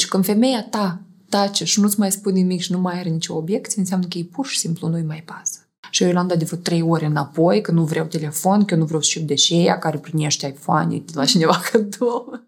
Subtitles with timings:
[0.00, 3.36] Deci când femeia ta tace și nu-ți mai spune nimic și nu mai are nicio
[3.36, 5.58] obiecție, înseamnă că ei pur și simplu nu-i mai pasă.
[5.90, 8.80] Și eu l-am dat de vreo trei ore înapoi, că nu vreau telefon, că eu
[8.80, 12.40] nu vreau să știu de ăia care primește iPhone de la cineva cadou.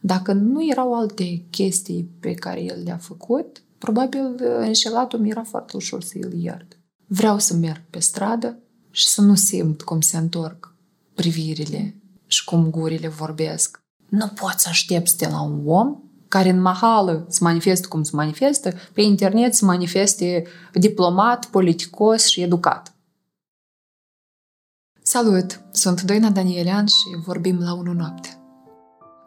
[0.00, 5.76] Dacă nu erau alte chestii pe care el le-a făcut, probabil înșelatul mi era foarte
[5.76, 6.78] ușor să îl iert.
[7.06, 8.58] Vreau să merg pe stradă
[8.90, 10.74] și să nu simt cum se întorc
[11.14, 11.96] privirile
[12.26, 13.82] și cum gurile vorbesc.
[14.08, 15.96] Nu poți să aștepți de la un om
[16.32, 22.40] care în mahală se manifestă cum se manifestă, pe internet se manifeste diplomat, politicos și
[22.42, 22.94] educat.
[25.02, 25.60] Salut!
[25.72, 28.28] Sunt Doina Danielian și vorbim la 1 noapte.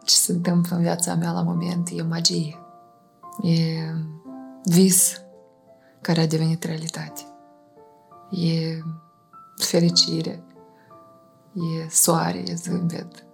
[0.03, 2.59] Ce se întâmplă în viața mea la moment e magie.
[3.41, 3.93] E
[4.63, 5.21] vis
[6.01, 7.21] care a devenit realitate.
[8.29, 8.79] E
[9.57, 10.43] fericire.
[11.53, 13.24] E soare, e zâmbet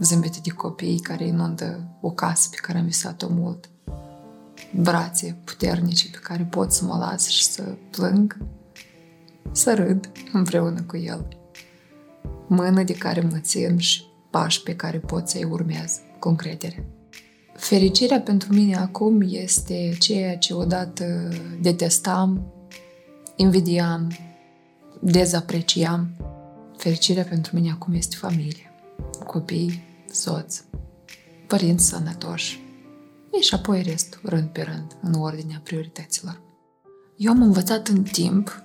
[0.00, 3.70] zâmbete de copii care inundă o casă pe care am visat-o mult,
[4.74, 8.36] brațe puternice pe care pot să mă las și să plâng,
[9.52, 11.28] să râd împreună cu el,
[12.46, 16.86] mână de care mă țin și pași pe care pot să-i urmez cu încredere.
[17.54, 21.28] Fericirea pentru mine acum este ceea ce odată
[21.60, 22.52] detestam,
[23.36, 24.12] invidiam,
[25.00, 26.08] dezapreciam.
[26.76, 28.72] Fericirea pentru mine acum este familie,
[29.26, 29.82] copii,
[30.14, 30.62] soț,
[31.46, 32.68] părinți sănătoși
[33.40, 36.40] și apoi restul, rând pe rând, în ordinea priorităților.
[37.16, 38.62] Eu am învățat în timp,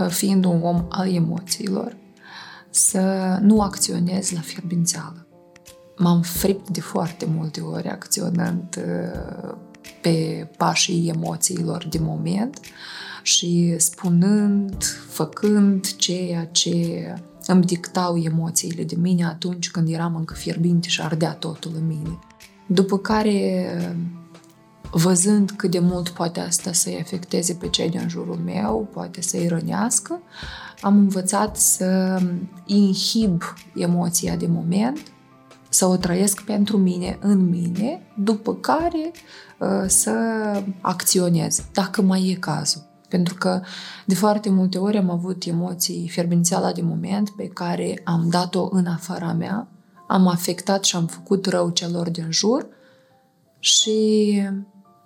[0.00, 1.96] uh, fiind un om al emoțiilor,
[2.70, 5.26] să nu acționez la fierbințeală.
[5.96, 9.54] M-am fript de foarte multe ori acționând uh,
[10.02, 12.60] pe pașii emoțiilor de moment
[13.22, 17.14] și spunând, făcând ceea ce
[17.46, 22.18] îmi dictau emoțiile de mine atunci când eram încă fierbinte și ardea totul în mine.
[22.66, 23.66] După care,
[24.90, 29.48] văzând cât de mult poate asta să-i afecteze pe cei din jurul meu, poate să-i
[29.48, 30.20] rănească,
[30.80, 32.20] am învățat să
[32.66, 33.42] inhib
[33.74, 35.12] emoția de moment,
[35.68, 39.10] să o trăiesc pentru mine, în mine, după care
[39.58, 40.12] uh, să
[40.80, 42.91] acționez, dacă mai e cazul.
[43.12, 43.60] Pentru că
[44.06, 48.86] de foarte multe ori am avut emoții fierbințeala de moment pe care am dat-o în
[48.86, 49.68] afara mea,
[50.06, 52.66] am afectat și am făcut rău celor din jur
[53.58, 54.42] și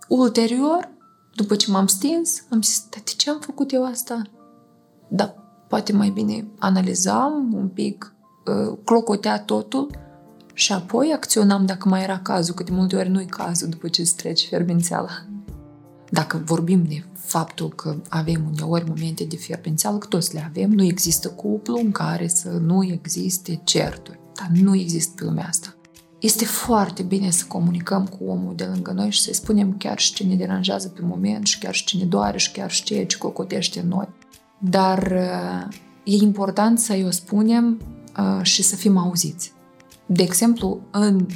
[0.08, 0.88] ulterior,
[1.34, 4.22] după ce m-am stins, am zis, de ce am făcut eu asta?
[5.08, 5.34] Da,
[5.68, 8.14] poate mai bine analizam un pic,
[8.46, 9.90] uh, clocotea totul
[10.52, 14.00] și apoi acționam dacă mai era cazul, că de multe ori nu-i cazul după ce
[14.00, 15.10] îți treci fierbințeala.
[16.10, 20.84] Dacă vorbim de faptul că avem uneori momente de fierbințeală, că toți le avem, nu
[20.84, 24.18] există cuplu în care să nu existe certuri.
[24.34, 25.76] Dar nu există pe lumea asta.
[26.20, 30.14] Este foarte bine să comunicăm cu omul de lângă noi și să-i spunem chiar și
[30.14, 33.06] ce ne deranjează pe moment și chiar și ce ne doare și chiar și ceea
[33.06, 34.08] ce cocotește în noi.
[34.58, 37.80] Dar uh, e important să-i o spunem
[38.18, 39.52] uh, și să fim auziți.
[40.06, 41.26] De exemplu, în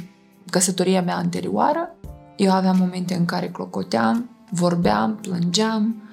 [0.49, 1.95] căsătoria mea anterioară,
[2.35, 6.09] eu aveam momente în care clocoteam, vorbeam, plângeam,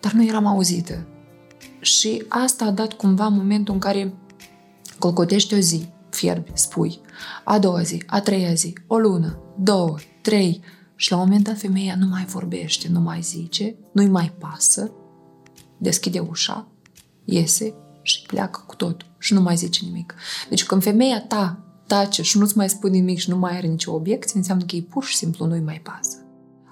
[0.00, 1.06] dar nu eram auzită.
[1.80, 4.14] Și asta a dat cumva momentul în care
[4.98, 7.00] colcotești o zi, fierbi, spui,
[7.44, 10.60] a doua zi, a treia zi, o lună, două, trei,
[10.96, 14.92] și la un moment dat femeia nu mai vorbește, nu mai zice, nu-i mai pasă,
[15.78, 16.68] deschide ușa,
[17.24, 20.14] iese și pleacă cu totul și nu mai zice nimic.
[20.48, 23.92] Deci când femeia ta tace și nu-ți mai spune nimic și nu mai are nicio
[23.92, 26.16] obiecție, înseamnă că ei pur și simplu nu-i mai pasă.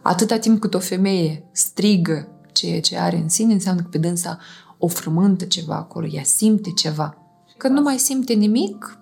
[0.08, 4.38] Atâta timp cât o femeie strigă ceea ce are în sine, înseamnă că pe dânsa
[4.78, 7.16] o frământă ceva acolo, ea simte ceva.
[7.56, 8.98] Când nu mai simte nimic,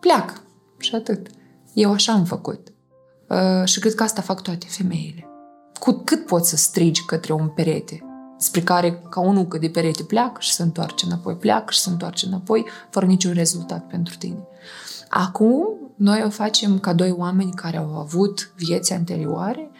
[0.00, 0.34] pleacă.
[0.78, 1.26] Și atât.
[1.72, 2.72] Eu așa am făcut.
[3.28, 5.26] Uh, și cred că asta fac toate femeile.
[5.80, 8.02] Cu cât poți să strigi către un perete,
[8.38, 11.90] spre care ca unul că de perete pleacă și se întoarce înapoi, pleacă și se
[11.90, 14.46] întoarce înapoi, fără niciun rezultat pentru tine.
[15.08, 19.78] Acum, noi o facem ca doi oameni care au avut vieți anterioare, uh,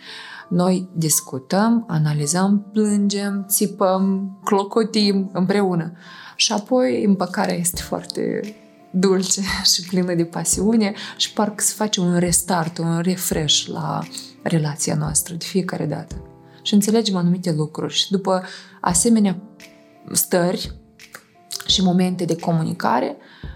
[0.53, 5.93] noi discutăm, analizăm, plângem, țipăm, clocotim împreună.
[6.37, 8.55] Și apoi împăcarea este foarte
[8.91, 9.41] dulce
[9.75, 14.03] și plină de pasiune și parcă se face un restart, un refresh la
[14.43, 16.15] relația noastră de fiecare dată.
[16.63, 18.43] Și înțelegem anumite lucruri și după
[18.81, 19.37] asemenea
[20.13, 20.73] stări
[21.67, 23.52] și momente de comunicare, parcă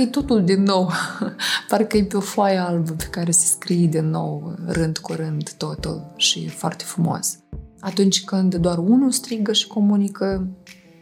[0.00, 0.90] e totul din nou.
[1.68, 5.50] parcă e pe o foaie albă pe care se scrie din nou, rând cu rând,
[5.50, 7.38] totul și e foarte frumos.
[7.80, 10.48] Atunci când doar unul strigă și comunică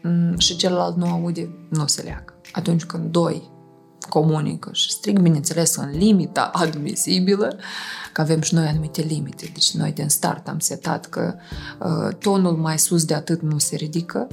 [0.03, 2.33] mm, și celălalt nu aude, nu se leagă.
[2.51, 3.51] Atunci când doi
[4.09, 7.57] comunică și strig, bineînțeles, în limita admisibilă,
[8.13, 9.49] că avem și noi anumite limite.
[9.53, 11.35] Deci noi din start am setat că
[11.79, 14.27] uh, tonul mai sus de atât nu se ridică,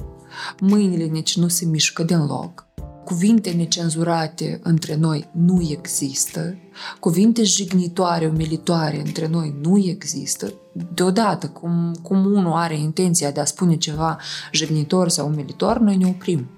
[0.59, 2.67] mâinile nici nu se mișcă din loc,
[3.05, 6.55] cuvinte necenzurate între noi nu există,
[6.99, 10.53] cuvinte jignitoare, umilitoare între noi nu există.
[10.93, 14.19] Deodată, cum, cum unul are intenția de a spune ceva
[14.51, 16.49] jignitor sau umilitor, noi ne oprim.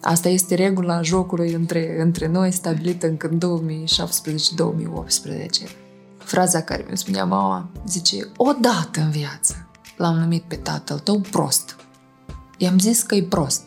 [0.00, 3.38] Asta este regula jocului între, între noi stabilită încă în
[5.66, 5.70] 2017-2018.
[6.18, 11.76] Fraza care mi spunea mama zice, odată în viață l-am numit pe tatăl tău prost.
[12.58, 13.66] I-am zis că e prost.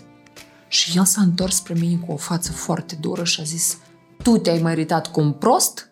[0.69, 3.77] Și el s-a întors spre mine cu o față foarte dură și a zis,
[4.23, 5.91] tu te-ai meritat cu un prost?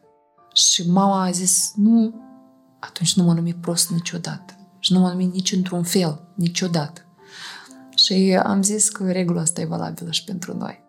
[0.53, 2.13] Și mama a zis, nu,
[2.79, 4.53] atunci nu mă numi prost niciodată.
[4.79, 7.01] Și nu mă numi nici într-un fel, niciodată.
[7.95, 10.85] Și am zis că regula asta e valabilă și pentru noi.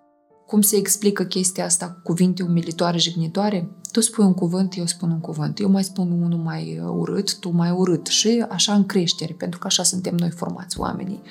[0.47, 3.71] Cum se explică chestia asta cu cuvinte umilitoare, jignitoare?
[3.93, 5.61] Tu spui un cuvânt, eu spun un cuvânt.
[5.61, 8.07] Eu mai spun unul mai urât, tu mai urât.
[8.07, 11.23] Și așa în creștere, pentru că așa suntem noi formați oamenii.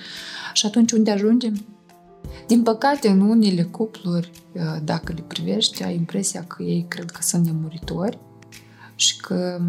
[0.53, 1.76] Și atunci unde ajungem?
[2.47, 4.31] Din păcate, în unele cupluri,
[4.83, 8.19] dacă le privești, ai impresia că ei cred că sunt nemuritori
[8.97, 9.61] și că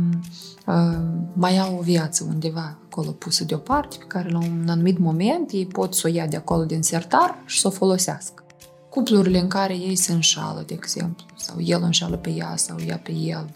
[0.66, 0.99] uh,
[1.32, 5.66] mai au o viață undeva acolo pusă deoparte, pe care la un anumit moment ei
[5.66, 8.43] pot să o ia de acolo din sertar și să o folosească.
[8.90, 12.99] Cuplurile în care ei se înșală, de exemplu, sau el înșală pe ea sau ea
[12.99, 13.55] pe el,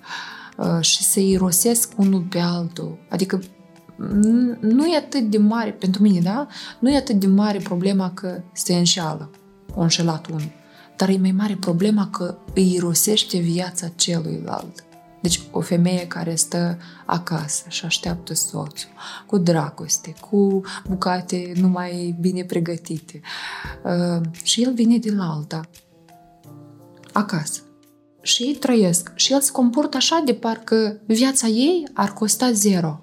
[0.56, 2.99] uh, și se irosesc unul pe altul.
[3.08, 3.40] Adică
[4.60, 6.46] nu e atât de mare, pentru mine, da?
[6.78, 9.31] Nu e atât de mare problema că se înșeală,
[9.75, 10.52] o înșelat unul,
[10.96, 14.84] dar e mai mare problema că îi irosește viața celuilalt.
[15.22, 18.90] Deci o femeie care stă acasă și așteaptă soțul,
[19.26, 23.20] cu dragoste, cu bucate numai bine pregătite.
[23.84, 25.60] Uh, și el vine din alta,
[27.12, 27.60] acasă.
[28.22, 29.12] Și ei trăiesc.
[29.14, 33.01] Și el se comportă așa de parcă viața ei ar costa zero.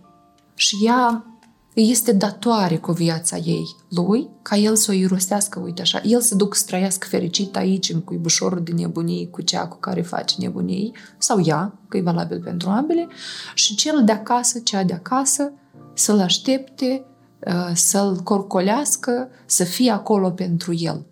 [0.59, 1.25] Și ea
[1.73, 6.35] este datoare cu viața ei, lui, ca el să o irosească, uite așa, el să
[6.35, 10.95] duc să trăiască fericit aici, în cuibușorul de nebunie, cu cea cu care face nebunii,
[11.17, 13.07] sau ea, că e valabil pentru ambele,
[13.53, 15.51] și cel de acasă, cea de acasă,
[15.93, 17.05] să-l aștepte,
[17.47, 21.05] uh, să-l corcolească, să fie acolo pentru el.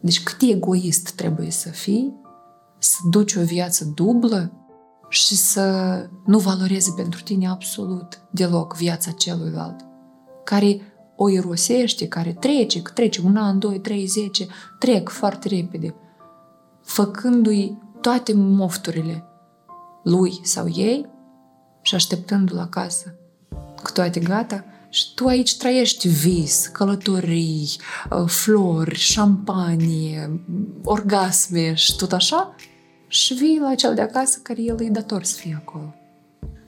[0.00, 2.14] Deci cât egoist trebuie să fii,
[2.78, 4.65] să duci o viață dublă
[5.08, 9.84] și să nu valoreze pentru tine absolut deloc viața celuilalt
[10.44, 10.80] care
[11.16, 14.46] o irosește, care trece, trece un an, doi, trei, zece,
[14.78, 15.94] trec foarte repede,
[16.82, 19.24] făcându-i toate mofturile
[20.04, 21.06] lui sau ei
[21.82, 23.14] și așteptându-l acasă
[23.82, 24.64] cu toate gata.
[24.88, 27.68] Și tu aici trăiești vis, călătorii,
[28.10, 30.40] uh, flori, șampanie,
[30.84, 32.54] orgasme și tot așa
[33.08, 35.94] și vii la cel de acasă care el e dator să fie acolo.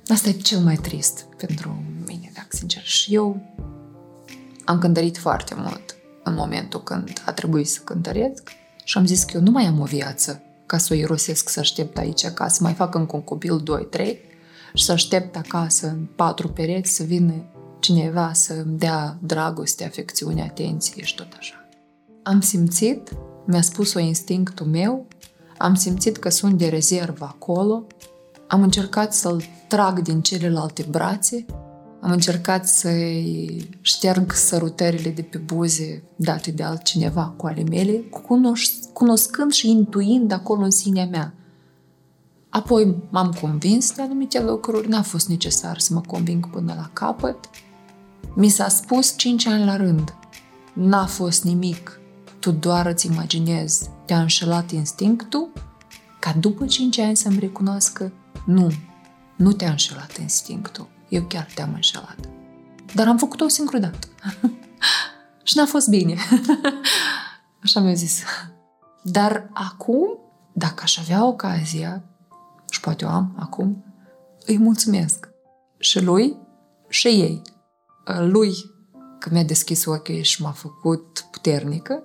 [0.06, 2.82] Asta e cel mai trist pentru mine, dacă sincer.
[2.82, 3.40] Și eu
[4.64, 8.50] am cântărit foarte mult în momentul când a trebuit să cântăresc
[8.84, 11.60] și am zis că eu nu mai am o viață ca să o irosesc să
[11.60, 13.62] aștept aici ca să mai fac încă un copil
[13.96, 14.16] 2-3
[14.74, 17.44] și să aștept acasă în patru pereți să vină
[17.78, 21.68] cineva să îmi dea dragoste, afecțiune, atenție și tot așa.
[22.22, 23.10] Am simțit,
[23.46, 25.06] mi-a spus-o instinctul meu,
[25.58, 27.86] am simțit că sunt de rezervă acolo,
[28.46, 31.46] am încercat să-l trag din celelalte brațe
[32.00, 38.04] am încercat să-i șterg sărutările de pe buze date de altcineva cu ale mele,
[38.92, 41.34] cunoscând și intuind acolo în sinea mea.
[42.48, 47.38] Apoi m-am convins de anumite lucruri, n-a fost necesar să mă conving până la capăt.
[48.34, 50.14] Mi s-a spus cinci ani la rând,
[50.72, 51.97] n-a fost nimic,
[52.38, 55.52] tu doar îți imaginezi, te-a înșelat instinctul,
[56.18, 58.12] ca după cinci ani să-mi recunoască,
[58.44, 58.72] nu,
[59.36, 62.18] nu te-a înșelat instinctul eu chiar te-am înșelat.
[62.94, 64.08] Dar am făcut-o o singură dată.
[65.48, 66.16] și n-a fost bine.
[67.62, 68.22] Așa mi-a zis.
[69.02, 70.18] Dar acum,
[70.52, 72.04] dacă aș avea ocazia,
[72.70, 73.84] și poate o am acum,
[74.46, 75.28] îi mulțumesc.
[75.78, 76.36] Și lui,
[76.88, 77.42] și ei.
[78.18, 78.54] Lui,
[79.18, 82.02] că mi-a deschis ochii și m-a făcut puternică.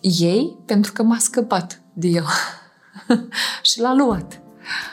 [0.00, 2.24] Ei, pentru că m-a scăpat de el.
[3.70, 4.40] și l-a luat.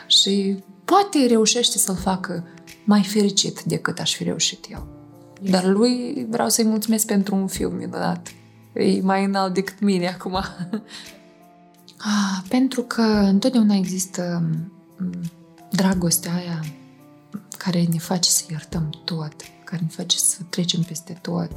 [0.06, 2.44] Și poate reușește să-l facă
[2.84, 4.86] mai fericit decât aș fi reușit eu.
[5.40, 8.28] Dar lui vreau să-i mulțumesc pentru un film minunat.
[8.72, 10.34] E mai înalt decât mine acum.
[11.98, 14.42] ah, pentru că întotdeauna există
[14.98, 15.30] mm,
[15.70, 16.64] dragostea aia
[17.58, 19.34] care ne face să iertăm tot,
[19.64, 21.50] care ne face să trecem peste tot.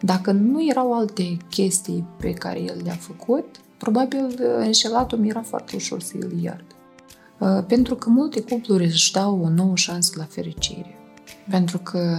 [0.00, 3.44] Dacă nu erau alte chestii pe care el le-a făcut,
[3.76, 6.64] probabil înșelatul mi era foarte ușor să îl iert.
[7.66, 10.98] Pentru că multe cupluri își dau o nouă șansă la fericire.
[11.50, 12.18] Pentru că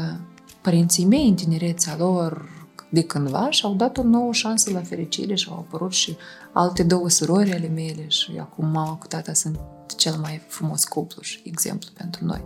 [0.61, 2.55] părinții mei în tinerețea lor
[2.89, 6.17] de cândva și-au dat o nouă șansă la fericire și au apărut și
[6.51, 9.59] alte două surori ale mele și acum mama cu tata sunt
[9.97, 12.43] cel mai frumos cuplu și exemplu pentru noi.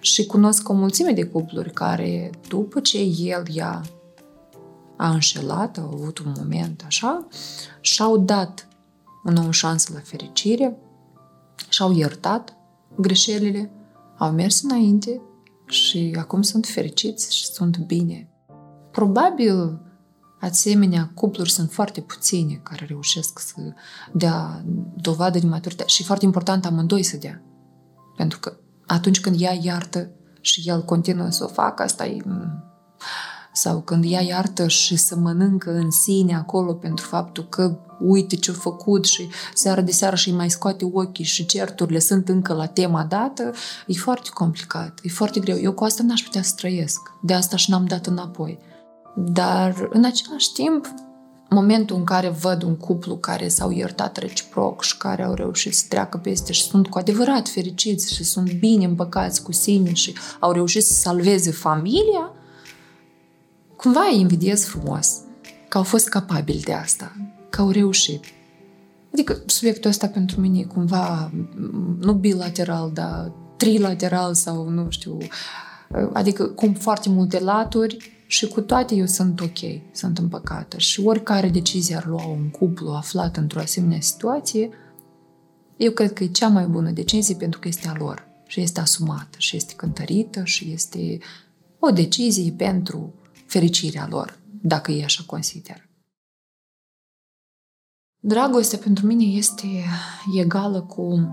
[0.00, 3.80] Și cunosc o mulțime de cupluri care, după ce el ea
[4.98, 7.26] a înșelat, au avut un moment așa,
[7.80, 8.68] și-au dat
[9.24, 10.76] o nouă șansă la fericire,
[11.68, 12.56] și-au iertat
[12.96, 13.70] greșelile,
[14.18, 15.20] au mers înainte
[15.66, 18.28] și acum sunt fericiți și sunt bine.
[18.90, 19.80] Probabil
[20.40, 23.54] asemenea cupluri sunt foarte puține care reușesc să
[24.12, 24.64] dea
[24.96, 27.42] dovadă de maturitate și foarte important amândoi să dea.
[28.16, 32.22] Pentru că atunci când ea iartă și el continuă să o facă, asta e...
[33.60, 38.52] Sau când ea iartă și să mănâncă în sine acolo pentru faptul că uite ce-a
[38.52, 43.04] făcut și seara de seară și mai scoate ochii și certurile sunt încă la tema
[43.04, 43.52] dată,
[43.86, 45.58] e foarte complicat, e foarte greu.
[45.60, 47.00] Eu cu asta n-aș putea să trăiesc.
[47.22, 48.58] De asta și n-am dat înapoi.
[49.16, 50.94] Dar, în același timp,
[51.48, 55.84] momentul în care văd un cuplu care s-au iertat reciproc și care au reușit să
[55.88, 60.52] treacă peste și sunt cu adevărat fericiți și sunt bine împăcați cu sine și au
[60.52, 62.32] reușit să salveze familia,
[63.78, 65.20] cumva îi invidiez frumos
[65.68, 67.12] că au fost capabili de asta,
[67.50, 68.24] că au reușit.
[69.12, 71.30] Adică subiectul ăsta pentru mine e cumva
[72.00, 75.18] nu bilateral, dar trilateral sau nu știu,
[76.12, 79.58] adică cum foarte multe laturi și cu toate eu sunt ok,
[79.92, 84.68] sunt împăcată și oricare decizie ar lua un cuplu aflat într-o asemenea situație,
[85.76, 88.80] eu cred că e cea mai bună decizie pentru că este a lor și este
[88.80, 91.18] asumată și este cântărită și este
[91.78, 93.14] o decizie pentru
[93.48, 95.82] fericirea lor, dacă ei așa consideră.
[98.20, 99.66] Dragostea pentru mine este
[100.34, 101.28] egală cu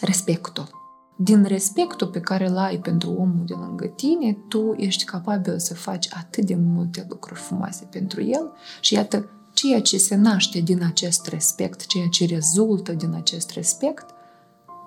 [0.00, 0.82] respectul
[1.16, 5.74] din respectul pe care îl ai pentru omul de lângă tine, tu ești capabil să
[5.74, 10.82] faci atât de multe lucruri frumoase pentru el și iată, ceea ce se naște din
[10.82, 14.06] acest respect, ceea ce rezultă din acest respect,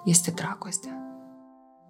[0.05, 0.91] este dragostea.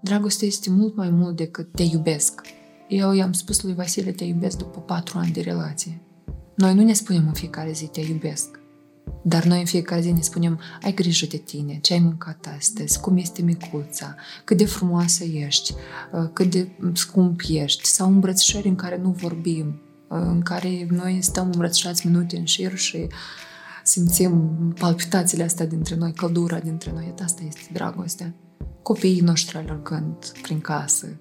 [0.01, 2.41] Dragostea este mult mai mult decât te iubesc.
[2.87, 6.01] Eu i-am spus lui Vasile te iubesc după patru ani de relație.
[6.55, 8.59] Noi nu ne spunem în fiecare zi te iubesc.
[9.23, 12.99] Dar noi în fiecare zi ne spunem, ai grijă de tine, ce ai mâncat astăzi,
[12.99, 15.73] cum este micuța, cât de frumoasă ești,
[16.11, 21.21] uh, cât de scump ești, sau îmbrățișări în care nu vorbim, uh, în care noi
[21.21, 23.07] stăm îmbrățișați minute în șir și
[23.83, 27.13] simțim palpitațiile astea dintre noi, căldura dintre noi.
[27.23, 28.33] Asta este dragostea.
[28.81, 31.19] Copiii noștri alergând prin casă,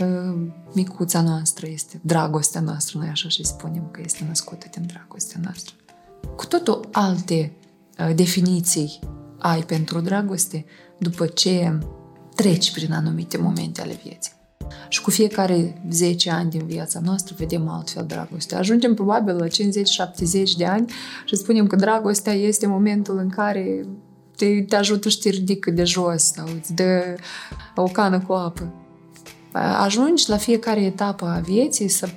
[0.00, 5.40] uh, micuța noastră este dragostea noastră, noi așa și spunem că este născută din dragostea
[5.42, 5.74] noastră
[6.36, 7.52] cu totul alte
[7.98, 8.98] uh, definiții
[9.38, 10.64] ai pentru dragoste
[10.98, 11.78] după ce
[12.34, 14.32] treci prin anumite momente ale vieții.
[14.88, 18.54] Și cu fiecare 10 ani din viața noastră vedem altfel dragoste.
[18.54, 19.50] Ajungem probabil la 50-70
[20.56, 20.92] de ani
[21.24, 23.86] și spunem că dragostea este momentul în care
[24.36, 27.14] te, te ajută și te ridică de jos sau îți dă
[27.74, 28.72] o cană cu apă.
[29.52, 32.08] Ajungi la fiecare etapă a vieții să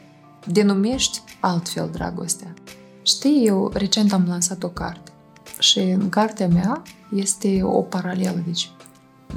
[0.46, 2.54] denumești altfel dragostea.
[3.02, 5.12] Știi, eu recent am lansat o carte
[5.60, 6.82] și în cartea mea
[7.16, 8.72] este o paralelă, deci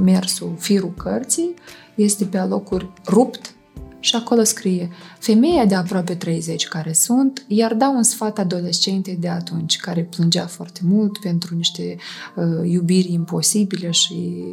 [0.03, 1.55] mersul, firul cărții
[1.95, 3.55] este pe alocuri rupt
[4.01, 9.29] și acolo scrie Femeia de aproape 30 care sunt, iar dau un sfat adolescente de
[9.29, 11.97] atunci, care plângea foarte mult pentru niște
[12.37, 14.45] uh, iubiri imposibile și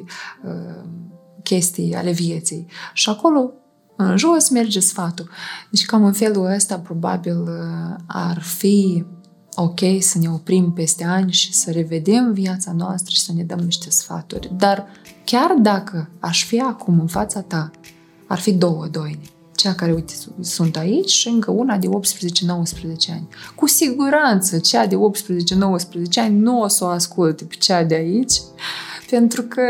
[0.44, 0.84] uh,
[1.44, 2.66] chestii ale vieții.
[2.94, 3.52] Și acolo
[3.96, 5.30] în jos merge sfatul.
[5.70, 9.06] Deci cam în felul ăsta probabil uh, ar fi
[9.56, 13.60] ok să ne oprim peste ani și să revedem viața noastră și să ne dăm
[13.60, 14.52] niște sfaturi.
[14.58, 14.88] Dar
[15.24, 17.72] chiar dacă aș fi acum în fața ta,
[18.28, 19.22] ar fi două doine.
[19.56, 21.90] Cea care, uite, sunt aici și încă una de 18-19
[23.10, 23.28] ani.
[23.56, 25.00] Cu siguranță, cea de 18-19
[26.16, 28.34] ani nu o să o asculte pe cea de aici,
[29.10, 29.62] pentru că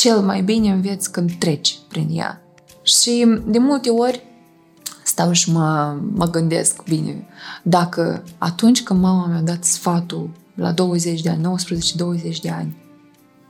[0.00, 2.42] cel mai bine înveți când treci prin ea.
[2.82, 4.24] Și de multe ori
[5.04, 7.26] stau și mă, mă gândesc bine.
[7.62, 11.46] Dacă atunci când mama mi-a dat sfatul la 20 de ani,
[12.34, 12.76] 19-20 de ani,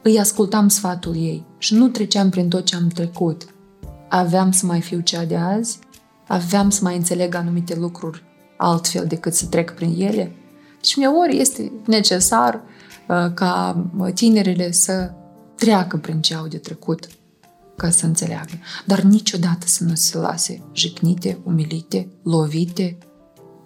[0.03, 3.43] îi ascultam sfatul ei și nu treceam prin tot ce am trecut,
[4.09, 5.79] aveam să mai fiu cea de azi?
[6.27, 8.23] Aveam să mai înțeleg anumite lucruri
[8.57, 10.37] altfel decât să trec prin ele?
[10.81, 12.55] Deci, mi ori este necesar
[13.09, 15.11] uh, ca tinerile să
[15.61, 17.09] treacă prin ce au de trecut
[17.77, 18.53] ca să înțeleagă,
[18.87, 22.99] dar niciodată să nu se lase jignite, umilite, lovite,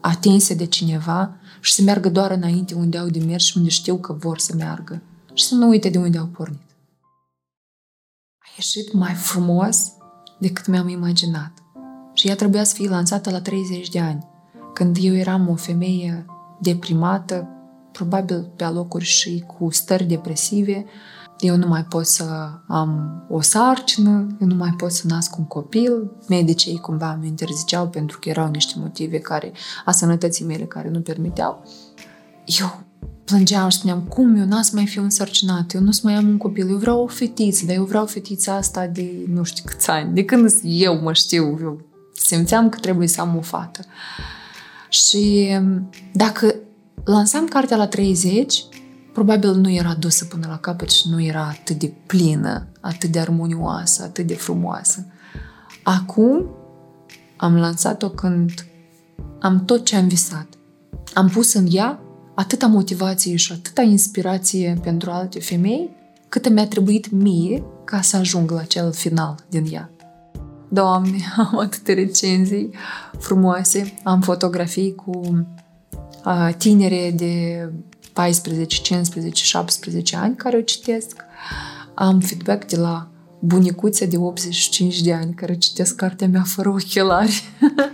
[0.01, 3.97] atinse de cineva și să meargă doar înainte unde au de mers și unde știu
[3.97, 5.03] că vor să meargă
[5.35, 6.71] și să nu uite de unde au pornit.
[8.39, 9.93] A ieșit mai frumos
[10.39, 11.53] decât mi-am imaginat.
[12.15, 14.27] Și ea trebuia să fie lansată la 30 de ani,
[14.73, 16.27] când eu eram o femeie
[16.61, 17.49] deprimată,
[17.93, 20.85] probabil pe alocuri și cu stări depresive,
[21.45, 22.25] eu nu mai pot să
[22.69, 26.11] am o sarcină, eu nu mai pot să nasc un copil.
[26.29, 29.53] Medicii cumva mi interziceau pentru că erau niște motive care,
[29.85, 31.63] a sănătății mele care nu permiteau.
[32.45, 32.83] Eu
[33.25, 36.37] plângeam și spuneam, cum eu n-ați mai fi însărcinat, eu nu să mai am un
[36.37, 40.15] copil, eu vreau o fetiță, dar eu vreau fetița asta de nu știu câți ani,
[40.15, 41.81] de când eu mă știu, eu
[42.15, 43.81] simțeam că trebuie să am o fată.
[44.89, 45.49] Și
[46.13, 46.55] dacă
[47.05, 48.65] lansam cartea la 30,
[49.14, 53.18] probabil nu era dusă până la capăt și nu era atât de plină, atât de
[53.18, 55.06] armonioasă, atât de frumoasă.
[55.83, 56.47] Acum
[57.37, 58.66] am lansat-o când
[59.40, 60.47] am tot ce am visat.
[61.14, 62.00] Am pus în ea
[62.35, 65.90] atâta motivație și atâta inspirație pentru alte femei,
[66.28, 69.90] cât mi-a trebuit mie ca să ajung la cel final din ea.
[70.68, 72.71] Doamne, am atâte recenzii
[73.18, 75.21] frumoase, am fotografii cu
[76.25, 77.68] uh, tinere de
[78.14, 81.16] 14, 15, 17 ani care o citesc.
[81.94, 87.42] Am feedback de la bunicuțe de 85 de ani care citesc cartea mea fără ochelari.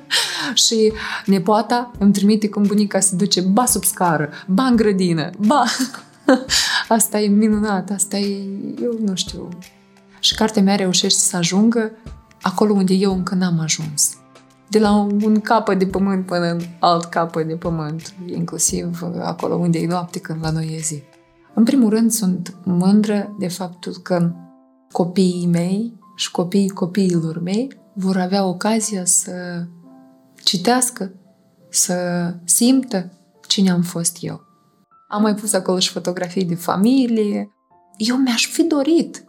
[0.65, 0.93] și
[1.27, 5.65] nepoata îmi trimite cum bunica se duce ba sub scară, ba în grădină, ba...
[6.89, 8.45] asta e minunat, asta e,
[8.83, 9.49] eu nu știu.
[10.21, 11.93] Și cartea mea reușește să ajungă
[12.43, 14.20] acolo unde eu încă n-am ajuns
[14.71, 19.79] de la un capăt de pământ până în alt capăt de pământ, inclusiv acolo unde
[19.79, 21.03] e noapte când la noi e zi.
[21.55, 24.33] În primul rând, sunt mândră de faptul că
[24.93, 29.33] copiii mei și copiii copiilor mei vor avea ocazia să
[30.43, 31.13] citească,
[31.69, 31.95] să
[32.45, 33.13] simtă
[33.47, 34.41] cine am fost eu.
[35.09, 37.51] Am mai pus acolo și fotografii de familie.
[37.97, 39.25] Eu mi-aș fi dorit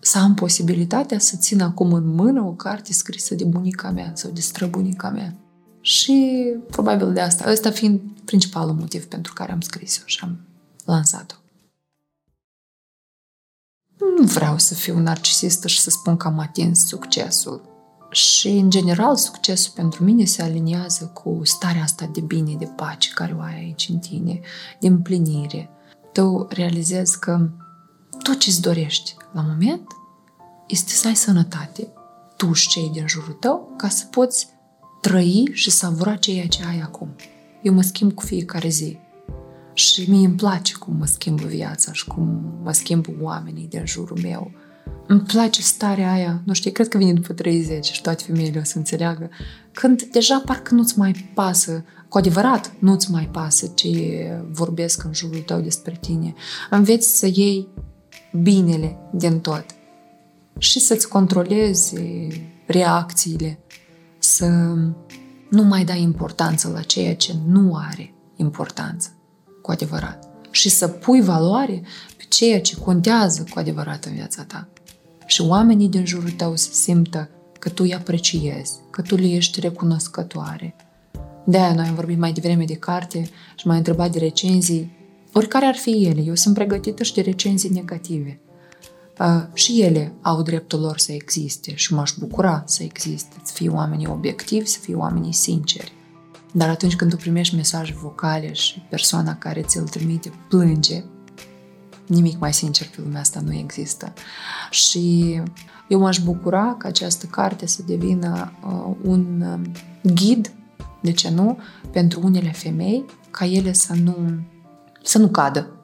[0.00, 4.30] să am posibilitatea să țin acum în mână o carte scrisă de bunica mea sau
[4.30, 5.34] de străbunica mea.
[5.80, 10.38] Și probabil de asta, ăsta fiind principalul motiv pentru care am scris-o și am
[10.84, 11.34] lansat-o.
[14.18, 17.68] Nu vreau să fiu narcisistă și să spun că am atins succesul.
[18.10, 23.10] Și, în general, succesul pentru mine se aliniază cu starea asta de bine, de pace
[23.14, 24.40] care o ai aici în tine,
[24.80, 25.70] de împlinire.
[26.12, 27.48] Tu realizezi că
[28.22, 29.86] tot ce-ți dorești la moment
[30.66, 31.88] este să ai sănătate,
[32.36, 34.48] tu și cei din jurul tău, ca să poți
[35.00, 37.08] trăi și savura ceea ce ai acum.
[37.62, 38.98] Eu mă schimb cu fiecare zi.
[39.72, 44.18] Și mie îmi place cum mă schimbă viața și cum mă schimbă oamenii din jurul
[44.22, 44.50] meu.
[45.06, 48.64] Îmi place starea aia, nu știu, cred că vine după 30 și toate femeile o
[48.64, 49.30] să înțeleagă,
[49.72, 55.40] când deja parcă nu-ți mai pasă, cu adevărat nu-ți mai pasă ce vorbesc în jurul
[55.40, 56.34] tău despre tine.
[56.70, 57.68] Înveți să iei
[58.32, 59.64] binele din tot
[60.58, 61.94] și să-ți controlezi
[62.66, 63.58] reacțiile,
[64.18, 64.46] să
[65.50, 69.12] nu mai dai importanță la ceea ce nu are importanță
[69.62, 71.82] cu adevărat și să pui valoare
[72.16, 74.68] pe ceea ce contează cu adevărat în viața ta.
[75.26, 79.60] Și oamenii din jurul tău să simtă că tu îi apreciezi, că tu le ești
[79.60, 80.76] recunoscătoare.
[81.44, 84.99] De-aia noi am vorbit mai devreme de carte și m-ai întrebat de recenzii,
[85.32, 86.20] oricare ar fi ele.
[86.20, 88.40] Eu sunt pregătită și de recenzii negative
[89.52, 94.06] și ele au dreptul lor să existe și m-aș bucura să existe, să fie oamenii
[94.06, 95.92] obiectivi, să fie oamenii sinceri.
[96.52, 101.04] Dar atunci când tu primești mesaje vocale și persoana care ți-l trimite plânge,
[102.06, 104.12] nimic mai sincer pe lumea asta nu există.
[104.70, 105.34] Și
[105.88, 109.70] eu m-aș bucura ca această carte să devină uh, un uh,
[110.14, 110.52] ghid,
[111.02, 111.58] de ce nu,
[111.90, 114.16] pentru unele femei, ca ele să nu,
[115.02, 115.74] să nu cadă.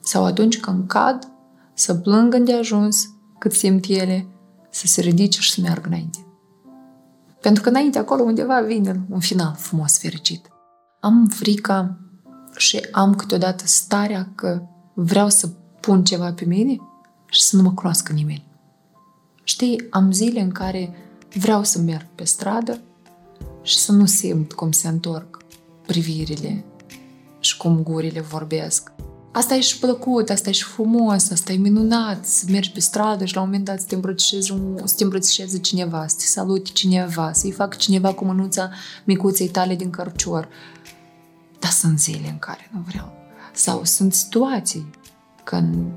[0.00, 1.28] Sau atunci când cad,
[1.74, 4.26] să plângă de ajuns cât simt ele,
[4.70, 6.26] să se ridice și să meargă înainte.
[7.40, 10.48] Pentru că înainte, acolo undeva vine un final frumos, fericit.
[11.00, 11.98] Am frica
[12.56, 14.62] și am câteodată starea că
[14.94, 15.48] vreau să
[15.80, 16.76] pun ceva pe mine
[17.26, 18.46] și să nu mă cunoască nimeni.
[19.42, 20.94] Știi, am zile în care
[21.34, 22.80] vreau să merg pe stradă
[23.62, 25.36] și să nu simt cum se întorc
[25.86, 26.75] privirile și
[27.66, 28.92] cum gurile vorbesc
[29.32, 33.24] asta e și plăcut, asta e și frumos, asta e minunat, să mergi pe stradă
[33.24, 34.52] și la un moment dat să te îmbrățișezi,
[34.84, 38.70] să te îmbrățișeze cineva, să te salute cineva, să-i facă cineva cu mânuța
[39.04, 40.48] micuței tale din cărcior.
[41.58, 43.12] Dar sunt zile în care nu vreau.
[43.52, 44.90] Sau sunt situații
[45.44, 45.92] când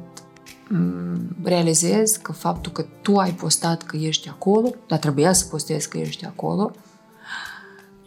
[0.70, 5.90] mm, realizez că faptul că tu ai postat că ești acolo, dar trebuia să postezi
[5.90, 6.72] că ești acolo,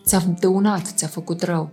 [0.04, 1.70] ți-a dăunat, ți-a făcut rău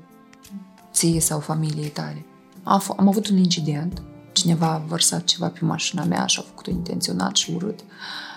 [0.99, 2.25] ție sau familiei tale.
[2.63, 6.71] Am, am avut un incident, cineva a vărsat ceva pe mașina mea și a făcut-o
[6.71, 7.79] intenționat și urât.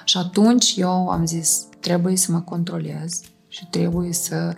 [0.04, 4.56] Și atunci eu am zis, trebuie să mă controlez și trebuie să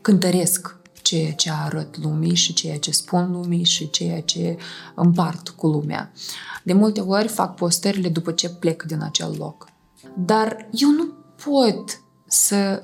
[0.00, 4.56] cântăresc ceea ce arăt lumii și ceea ce spun lumii și ceea ce
[4.94, 6.12] împart cu lumea.
[6.64, 9.68] De multe ori fac postările după ce plec din acel loc.
[10.16, 11.12] Dar eu nu
[11.44, 12.82] pot să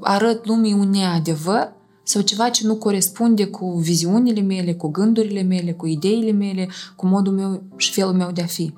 [0.00, 1.72] arăt lumii un neadevăr
[2.08, 7.06] sau ceva ce nu corespunde cu viziunile mele, cu gândurile mele, cu ideile mele, cu
[7.06, 8.74] modul meu și felul meu de a fi.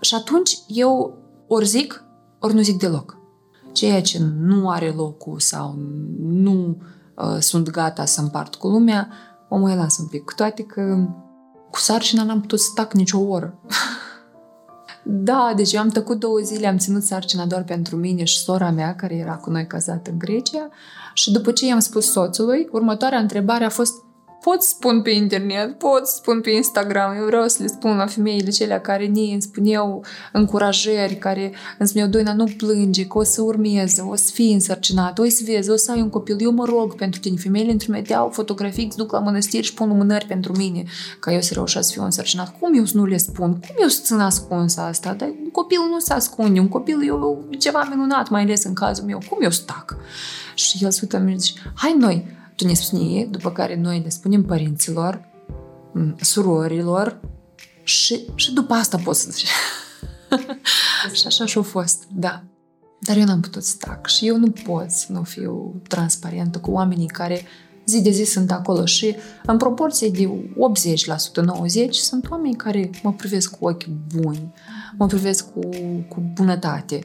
[0.00, 2.04] Și atunci eu ori zic,
[2.38, 3.16] ori nu zic deloc.
[3.72, 5.78] Ceea ce nu are locul sau
[6.18, 6.76] nu
[7.16, 9.08] uh, sunt gata să împart cu lumea,
[9.48, 10.24] o mai las un pic.
[10.24, 11.08] Cu toate că
[11.70, 13.58] cu sarcina n-am putut să tac nicio oră.
[15.06, 18.70] Da, deci eu am tăcut două zile, am ținut sarcina doar pentru mine și sora
[18.70, 20.68] mea, care era cu noi cazată în Grecia.
[21.14, 23.94] Și după ce i-am spus soțului, următoarea întrebare a fost
[24.44, 28.50] pot spun pe internet, pot spun pe Instagram, eu vreau să le spun la femeile
[28.50, 33.42] cele care ne îmi spuneau încurajări, care îmi spuneau, Doina, nu plânge, că o să
[33.42, 36.64] urmeze, o să fii însărcinat, o să vezi, o să ai un copil, eu mă
[36.64, 37.36] rog pentru tine.
[37.36, 40.84] Femeile îmi trimiteau fotografii, duc la mănăstiri și pun lumânări pentru mine,
[41.20, 42.58] ca eu să reușesc să fiu însărcinat.
[42.58, 43.50] Cum eu să nu le spun?
[43.52, 45.12] Cum eu să țin ascuns asta?
[45.12, 46.98] Dar un copil nu se ascunde, un copil
[47.50, 49.22] e ceva minunat, mai ales în cazul meu.
[49.28, 49.96] Cum eu stac?
[50.54, 54.08] Și el se uită și zice, hai noi, tu ne spune, după care noi le
[54.08, 55.28] spunem părinților,
[56.20, 57.20] surorilor
[57.82, 59.46] și, și după asta poți să zici.
[61.18, 62.42] și așa și-a fost, da.
[63.00, 66.70] Dar eu n-am putut să tac și eu nu pot să nu fiu transparentă cu
[66.70, 67.42] oamenii care
[67.86, 73.12] zi de zi sunt acolo și în proporție de 80%, 90% sunt oameni care mă
[73.12, 74.52] privesc cu ochi buni,
[74.98, 75.68] mă privesc cu,
[76.08, 76.98] cu bunătate.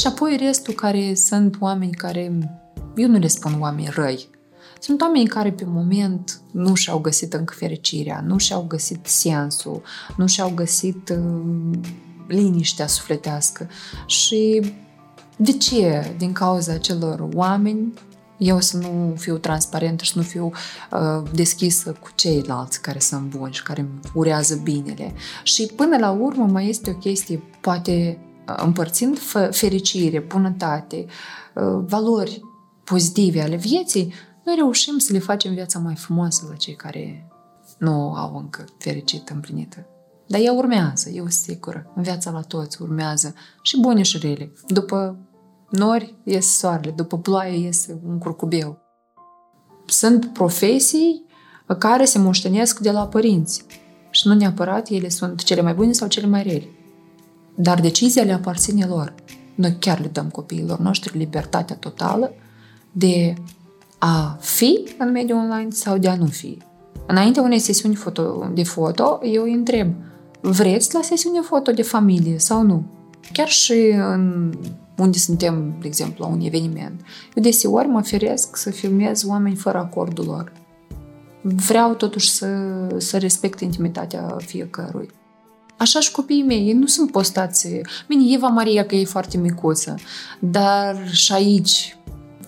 [0.00, 2.48] Și apoi restul care sunt oameni care,
[2.96, 4.28] eu nu le spun oameni răi,
[4.80, 9.82] sunt oameni care pe moment nu și-au găsit încă fericirea, nu și-au găsit sensul,
[10.16, 11.78] nu și-au găsit uh,
[12.28, 13.68] liniștea sufletească.
[14.06, 14.72] Și
[15.36, 16.14] de ce?
[16.18, 17.92] Din cauza celor oameni
[18.40, 20.50] eu să nu fiu transparentă și să nu fiu
[20.92, 25.14] uh, deschisă cu ceilalți care sunt buni și care îmi urează binele.
[25.42, 29.18] Și până la urmă mai este o chestie, poate uh, împărțind
[29.50, 31.06] fericire, bunătate,
[31.54, 32.40] uh, valori
[32.84, 34.12] pozitive ale vieții,
[34.50, 37.28] noi reușim să le facem viața mai frumoasă la cei care
[37.78, 39.86] nu au încă fericit împlinită.
[40.26, 41.92] Dar ea urmează, eu sunt sigură.
[41.94, 44.52] În viața la toți urmează și bune și rele.
[44.68, 45.16] După
[45.70, 48.78] nori iese soarele, după ploaie iese un curcubeu.
[49.86, 51.24] Sunt profesii
[51.78, 53.64] care se moștenesc de la părinți
[54.10, 56.68] și nu neapărat ele sunt cele mai bune sau cele mai rele.
[57.54, 59.14] Dar decizia le aparține lor.
[59.54, 62.32] Noi chiar le dăm copiilor noștri libertatea totală
[62.92, 63.34] de
[64.02, 66.58] a fi în mediul online sau de a nu fi.
[67.06, 69.94] Înainte unei sesiuni foto, de foto, eu îi întreb,
[70.40, 72.84] vreți la sesiune foto de familie sau nu?
[73.32, 74.52] Chiar și în
[74.96, 77.00] unde suntem, de exemplu, la un eveniment.
[77.34, 80.52] Eu deseori mă feresc să filmez oameni fără acordul lor.
[81.42, 82.46] Vreau totuși să,
[82.96, 85.08] să respect intimitatea fiecărui.
[85.76, 87.68] Așa și copiii mei, ei nu sunt postați.
[88.08, 89.94] Bine, Eva Maria, că e foarte micuță,
[90.38, 91.96] dar și aici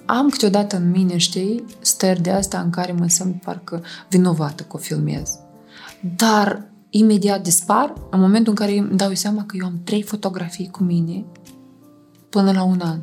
[0.07, 4.77] am câteodată în mine, știi, stări de asta în care mă simt parcă vinovată că
[4.77, 5.39] o filmez.
[6.17, 10.71] Dar imediat dispar în momentul în care îmi dau seama că eu am trei fotografii
[10.71, 11.25] cu mine
[12.29, 12.99] până la un an.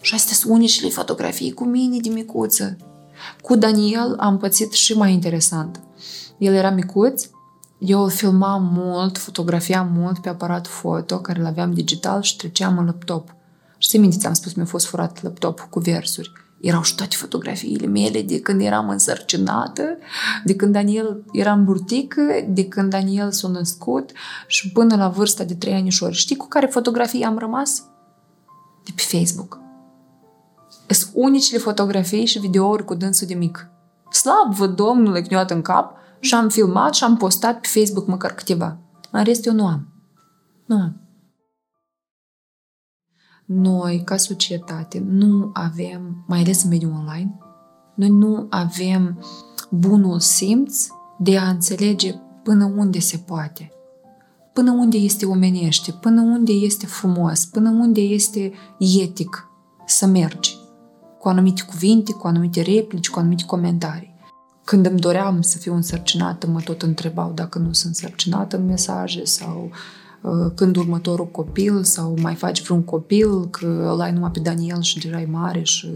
[0.00, 2.76] Și astea sunt unicele fotografii cu mine de micuță.
[3.42, 5.80] Cu Daniel am pățit și mai interesant.
[6.38, 7.28] El era micuț,
[7.78, 12.78] eu îl filmam mult, fotografiam mult pe aparat foto care îl aveam digital și treceam
[12.78, 13.36] în laptop.
[13.78, 16.32] Și ți minte, ți-am spus, mi-a fost furat laptop cu versuri.
[16.60, 19.82] Erau și toate fotografiile mele de când eram însărcinată,
[20.44, 24.12] de când Daniel era în burtică, de când Daniel s-a născut
[24.46, 26.14] și până la vârsta de trei anișori.
[26.14, 27.82] Știi cu care fotografii am rămas?
[28.84, 29.58] De pe Facebook.
[30.88, 33.70] Sunt unicele fotografii și videouri cu dânsul de mic.
[34.10, 38.78] Slavă Domnului că în cap și am filmat și am postat pe Facebook măcar câteva.
[39.10, 39.88] În rest eu nu am.
[40.66, 41.07] Nu am
[43.48, 47.38] noi, ca societate, nu avem, mai ales în mediul online,
[47.94, 49.24] noi nu avem
[49.70, 50.86] bunul simț
[51.18, 53.72] de a înțelege până unde se poate,
[54.52, 59.48] până unde este omenește, până unde este frumos, până unde este etic
[59.86, 60.56] să mergi
[61.18, 64.16] cu anumite cuvinte, cu anumite replici, cu anumite comentarii.
[64.64, 69.24] Când îmi doream să fiu însărcinată, mă tot întrebau dacă nu sunt însărcinată în mesaje
[69.24, 69.76] sau uh,
[70.54, 74.98] când următorul copil sau mai faci vreun copil, că îl ai numai pe Daniel și
[74.98, 75.92] deja e mare și uh,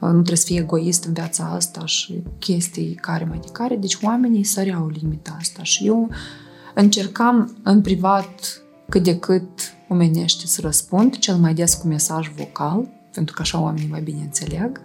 [0.00, 3.76] nu trebuie să fii egoist în viața asta și chestii care mai de care.
[3.76, 6.10] Deci oamenii săreau limita asta și eu
[6.74, 9.48] încercam în privat cât de cât
[9.88, 14.20] omenește să răspund, cel mai des cu mesaj vocal, pentru că așa oamenii mai bine
[14.20, 14.80] înțeleg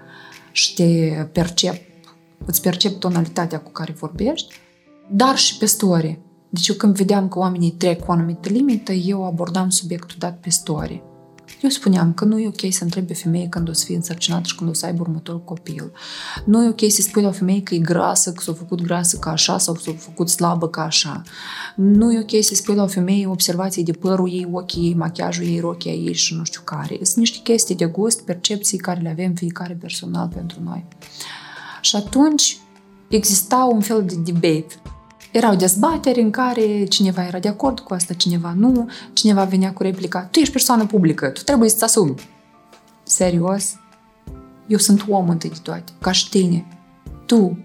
[0.52, 1.82] și te percep,
[2.46, 4.56] îți percep tonalitatea cu care vorbești,
[5.12, 6.20] dar și pe story.
[6.50, 10.40] Deci eu când vedeam că oamenii trec cu o anumită limită, eu abordam subiectul dat
[10.40, 11.04] pe story.
[11.62, 14.48] Eu spuneam că nu e ok să întrebi pe femeie când o să fie însărcinată
[14.48, 15.92] și când o să aibă următorul copil.
[16.46, 19.18] Nu e ok să spui la o femeie că e grasă, că s-a făcut grasă
[19.18, 21.22] ca așa sau s-a făcut slabă ca așa.
[21.76, 25.46] Nu e ok să spui la o femeie observații de părul ei, ochii ei, machiajul
[25.46, 27.00] ei, rochia ei și nu știu care.
[27.02, 30.86] Sunt niște chestii de gust, percepții care le avem fiecare personal pentru noi.
[31.82, 32.58] Și atunci
[33.08, 34.82] exista un fel de debate
[35.32, 39.84] erau dezbateri în care cineva era de acord cu asta, cineva nu, cineva venea cu
[39.84, 42.16] replica, tu ești persoană publică, tu trebuie să-ți asumi.
[43.04, 43.76] Serios?
[44.68, 46.68] Eu sunt om întâi de toate, ca și tine.
[47.26, 47.58] Tu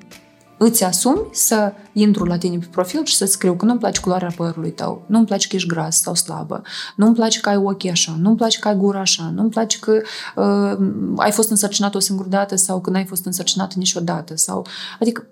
[0.58, 4.32] îți asumi să intru la tine pe profil și să scriu că nu-mi place culoarea
[4.36, 6.62] părului tău, nu-mi place că ești gras sau slabă,
[6.96, 10.00] nu-mi place că ai ochii așa, nu-mi place că ai gura așa, nu-mi place că
[10.36, 14.36] uh, ai fost însărcinat o singură dată sau că n-ai fost însărcinat niciodată.
[14.36, 14.66] Sau,
[15.00, 15.26] adică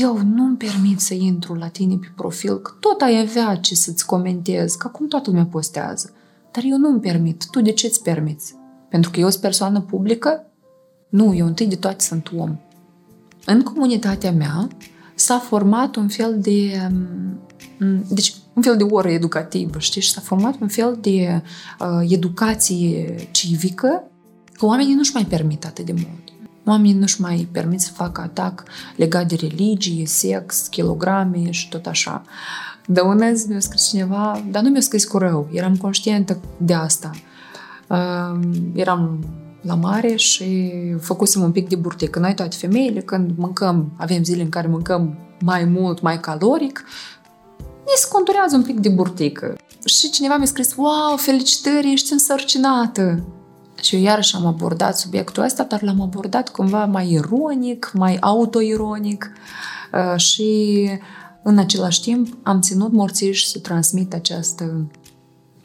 [0.00, 4.06] eu nu-mi permit să intru la tine pe profil, că tot ai avea ce să-ți
[4.06, 6.10] comentez, că acum toată lumea postează.
[6.52, 7.46] Dar eu nu-mi permit.
[7.50, 8.54] Tu de ce îți permiți?
[8.88, 10.46] Pentru că eu sunt persoană publică?
[11.08, 12.56] Nu, eu întâi de toate sunt om.
[13.44, 14.68] În comunitatea mea
[15.14, 16.88] s-a format un fel de...
[17.78, 20.00] Mm, deci, un fel de oră educativă, știi?
[20.00, 21.42] Și s-a format un fel de
[21.80, 24.02] uh, educație civică
[24.52, 26.23] că oamenii nu-și mai permit atât de mult.
[26.66, 28.62] Oamenii nu-și mai permit să facă atac
[28.96, 32.22] legat de religie, sex, kilograme și tot așa.
[32.86, 37.10] De unde mi-a scris cineva, dar nu mi-a scris cu rău, eram conștientă de asta.
[37.88, 38.40] Uh,
[38.74, 39.24] eram
[39.60, 42.18] la mare și făcusem un pic de burtică.
[42.18, 46.84] Noi toate femeile, când mâncăm, avem zile în care mâncăm mai mult, mai caloric,
[47.84, 49.56] ne se conturează un pic de burtică.
[49.84, 53.24] Și cineva mi-a scris, wow, felicitări, ești însărcinată!
[53.84, 59.32] Și eu iarăși am abordat subiectul ăsta, dar l-am abordat cumva mai ironic, mai autoironic
[59.92, 60.88] uh, și
[61.42, 64.90] în același timp am ținut morțiș să transmit această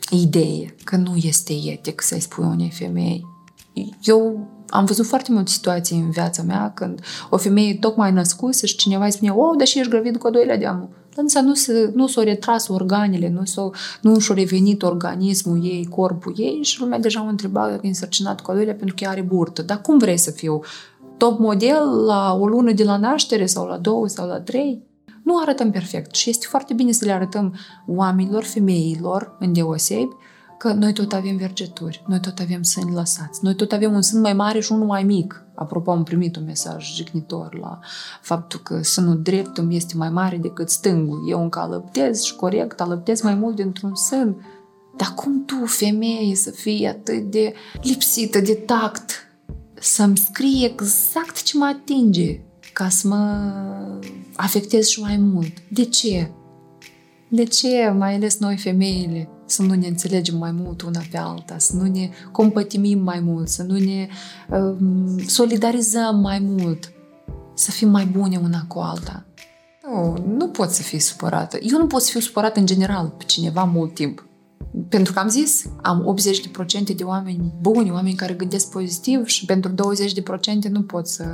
[0.09, 3.25] idee că nu este etic să-i spui unei femei.
[4.03, 8.75] Eu am văzut foarte multe situații în viața mea când o femeie tocmai născuse și
[8.75, 10.98] cineva îi spune, oh, deși ești gravid cu a doilea de amul.
[11.15, 16.33] Însă nu, se, nu s-au retras organele, nu, s-au, nu și-a revenit organismul ei, corpul
[16.37, 19.21] ei și lumea deja o întreba dacă e însărcinat cu a doilea pentru că are
[19.21, 19.61] burtă.
[19.61, 20.59] Dar cum vrei să fiu?
[21.17, 24.83] Top model la o lună de la naștere sau la două sau la trei?
[25.23, 27.55] Nu arătăm perfect și este foarte bine să le arătăm
[27.87, 30.15] oamenilor, femeilor, în deosebi,
[30.59, 34.21] că noi tot avem vergeturi, noi tot avem sâni lăsați, noi tot avem un sân
[34.21, 35.43] mai mare și unul mai mic.
[35.55, 37.79] Apropo, am primit un mesaj jignitor la
[38.21, 41.29] faptul că sânul drept îmi este mai mare decât stângul.
[41.29, 44.45] Eu încă alăptez și corect, alăptez mai mult dintr-un sân.
[44.97, 49.11] Dar cum tu, femeie, să fii atât de lipsită de tact,
[49.73, 52.41] să-mi scrii exact ce mă atinge,
[52.73, 53.51] ca să mă
[54.35, 55.53] afectez și mai mult?
[55.69, 56.31] De ce?
[57.29, 61.57] De ce, mai ales noi femeile, să nu ne înțelegem mai mult una pe alta,
[61.57, 64.07] să nu ne compătimim mai mult, să nu ne
[64.49, 66.91] um, solidarizăm mai mult,
[67.53, 69.25] să fim mai bune una cu alta.
[69.83, 71.57] Nu, nu pot să fii supărată.
[71.61, 74.27] Eu nu pot să fiu supărată în general pe cineva mult timp.
[74.89, 76.15] Pentru că am zis, am
[76.91, 79.73] 80% de oameni buni, oameni care gândesc pozitiv și pentru 20%
[80.69, 81.25] nu pot să...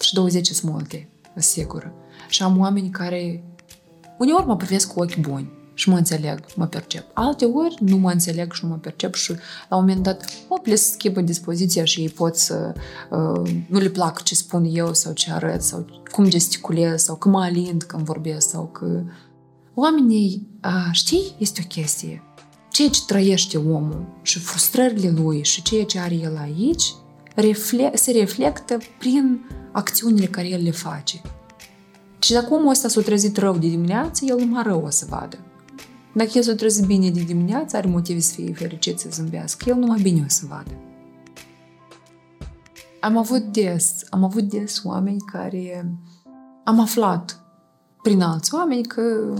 [0.00, 1.92] Și 20 sunt multe, sigur.
[2.28, 3.44] Și am oameni care
[4.18, 7.04] uneori mă privesc cu ochi buni și mă înțeleg, mă percep.
[7.12, 9.30] Alte ori nu mă înțeleg și nu mă percep și
[9.68, 12.72] la un moment dat, op, le schimbă dispoziția și ei pot să
[13.10, 17.28] uh, nu le plac ce spun eu sau ce arăt sau cum gesticulez sau că
[17.28, 19.02] mă alind când vorbesc sau că...
[19.74, 22.22] Oamenii, uh, știi, este o chestie.
[22.70, 26.94] Ceea ce trăiește omul și frustrările lui și ceea ce are el aici
[27.34, 29.40] refle- se reflectă prin
[29.72, 31.20] acțiunile care el le face.
[32.18, 35.38] Și dacă omul ăsta s-a trezit rău de dimineață, el numai rău o să vadă.
[36.16, 39.76] Dacă el s-a trezit bine de dimineață, are motive să fie fericit, să zâmbească, el
[39.76, 40.70] numai bine o să vadă.
[43.00, 45.96] Am avut des, am avut des oameni care
[46.64, 47.40] am aflat
[48.02, 49.34] prin alți oameni că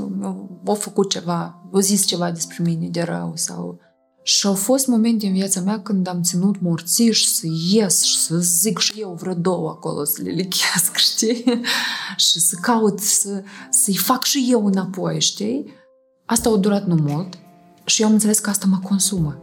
[0.66, 3.78] au făcut ceva, au zis ceva despre mine de rău sau...
[4.22, 8.36] Și au fost momente în viața mea când am ținut morțiș să ies și să
[8.38, 11.44] zic și eu vreo două acolo să le lichesc, știi?
[12.16, 15.84] și să caut să, să-i fac și eu înapoi, știi?
[16.26, 17.38] Asta a durat nu mult,
[17.84, 19.38] Și eu am înțeles că asta mă consumă.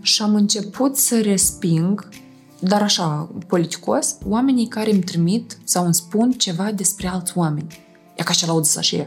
[0.00, 2.08] Și am început să resping,
[2.60, 7.78] dar așa, politicos, oamenii care îmi trimit sau îmi spun ceva despre alți oameni.
[8.14, 9.06] E ca și la auzit așa.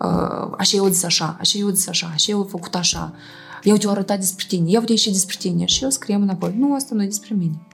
[0.00, 3.14] Uh, așa eu zis așa, așa eu zis așa, așa eu făcut așa.
[3.62, 5.64] Eu te-o arătat despre tine, eu te și despre tine.
[5.64, 7.66] Și eu scriem înapoi, nu, asta nu e despre mine.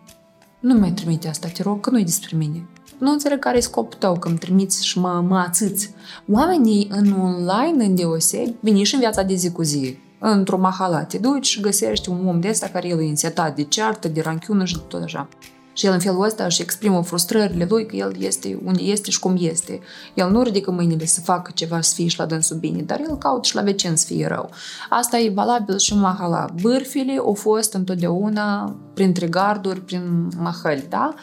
[0.61, 2.69] Nu mai trimite asta, te rog, că nu e despre mine.
[3.03, 5.95] Nu înțeleg care e scopul tău că îmi trimiți și mă, mă ațâți.
[6.31, 9.99] Oamenii în online, în deosebi, vine și în viața de zi cu zi.
[10.19, 13.63] Într-o mahala te duci și găsești un om de ăsta care el e însetat de
[13.63, 15.29] ceartă, de ranchiună și de tot așa.
[15.73, 19.19] Și el în felul ăsta își exprimă frustrările lui că el este unde este și
[19.19, 19.81] cum este.
[20.15, 23.17] El nu ridică mâinile să facă ceva să fie și la dânsul bine, dar el
[23.17, 24.51] caută și la vecin să fie rău.
[24.91, 26.47] Asta e valabil și în mahala.
[26.61, 31.15] Bârfile au fost întotdeauna printre garduri, prin mahăli, da?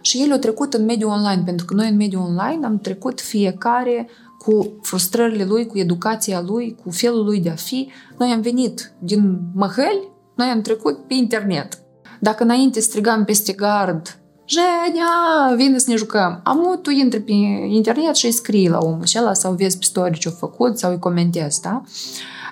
[0.00, 3.20] Și el a trecut în mediul online, pentru că noi în mediul online am trecut
[3.20, 4.08] fiecare
[4.38, 7.90] cu frustrările lui, cu educația lui, cu felul lui de a fi.
[8.18, 11.78] Noi am venit din măhăli, noi am trecut pe internet.
[12.20, 16.40] Dacă înainte strigam peste gard, Jenia, vine să ne jucăm.
[16.44, 17.32] Am tu intri pe
[17.68, 20.98] internet și îi scrii la omul ăla sau vezi pe story ce-a făcut sau îi
[20.98, 21.82] comentezi, da?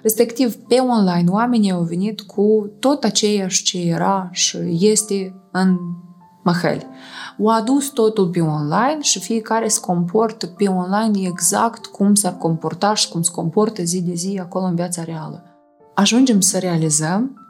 [0.03, 5.77] Respectiv, pe online, oamenii au venit cu tot aceeași ce era și este în
[6.45, 6.87] Mahel.
[7.39, 12.95] O adus totul pe online și fiecare se comportă pe online exact cum s-ar comporta
[12.95, 15.43] și cum se comportă zi de zi acolo în viața reală.
[15.95, 17.41] Ajungem să realizăm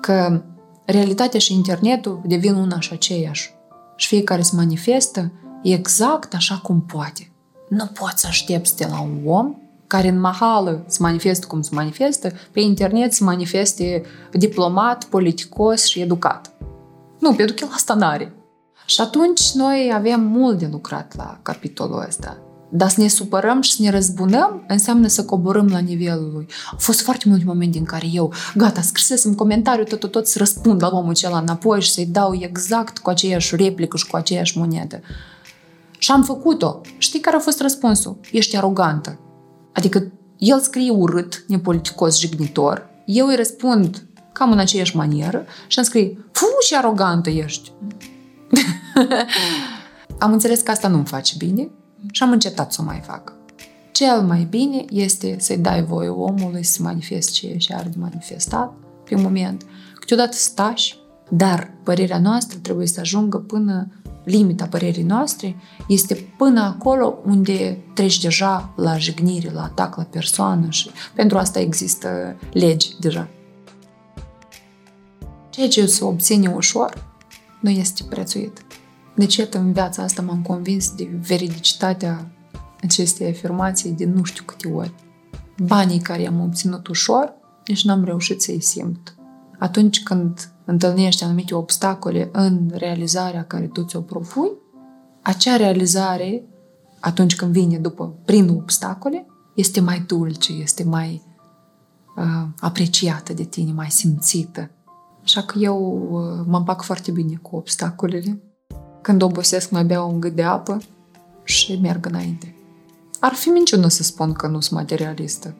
[0.00, 0.42] că
[0.84, 3.54] realitatea și internetul devin una și aceeași.
[3.96, 7.32] Și fiecare se manifestă exact așa cum poate.
[7.68, 9.54] Nu poți să aștepți de la un om
[9.86, 16.00] care în mahală se manifestă cum se manifestă, pe internet se manifeste diplomat, politicos și
[16.00, 16.52] educat.
[17.18, 18.34] Nu, pentru că el asta n-are.
[18.86, 22.38] Și atunci noi avem mult de lucrat la capitolul ăsta.
[22.70, 26.46] Dar să ne supărăm și să ne răzbunăm înseamnă să coborâm la nivelul lui.
[26.72, 30.38] Au fost foarte multe momente în care eu, gata, scrisesem comentariu, tot, tot, tot să
[30.38, 34.58] răspund la omul acela înapoi și să-i dau exact cu aceeași replică și cu aceeași
[34.58, 35.00] monedă.
[35.98, 36.80] Și am făcut-o.
[36.98, 38.18] Știi care a fost răspunsul?
[38.32, 39.18] Ești arogantă.
[39.72, 45.86] Adică el scrie urât, nepoliticos, jignitor, eu îi răspund cam în aceeași manieră și îmi
[45.86, 47.72] scrie, fu, și arogantă ești.
[50.18, 51.68] am înțeles că asta nu-mi face bine
[52.10, 53.32] și am încetat să o mai fac.
[53.92, 58.72] Cel mai bine este să-i dai voie omului să manifeste ce și are de manifestat
[59.04, 59.62] pe un moment.
[59.94, 60.96] Câteodată stași,
[61.30, 63.88] dar părerea noastră trebuie să ajungă până
[64.24, 65.56] limita părerii noastre
[65.88, 71.60] este până acolo unde treci deja la jignire, la atac la persoană și pentru asta
[71.60, 73.28] există legi deja.
[75.50, 77.13] Ceea ce se obține ușor
[77.64, 78.64] nu este prețuit.
[79.14, 82.30] Deci, iată, în viața asta m-am convins de veridicitatea
[82.82, 84.94] acestei afirmații de nu știu câte ori.
[85.66, 87.34] Banii care i-am obținut ușor,
[87.66, 89.14] nici n-am reușit să-i simt.
[89.58, 94.50] Atunci când întâlnești anumite obstacole în realizarea care tu ți-o propui,
[95.22, 96.44] acea realizare,
[97.00, 101.22] atunci când vine după, prin obstacole, este mai dulce, este mai
[102.16, 104.70] uh, apreciată de tine, mai simțită.
[105.24, 108.42] Așa că eu uh, mă împac foarte bine cu obstacolele.
[109.02, 110.78] Când obosesc, mai beau un gât de apă
[111.44, 112.54] și merg înainte.
[113.20, 115.54] Ar fi minciună să spun că nu sunt materialistă.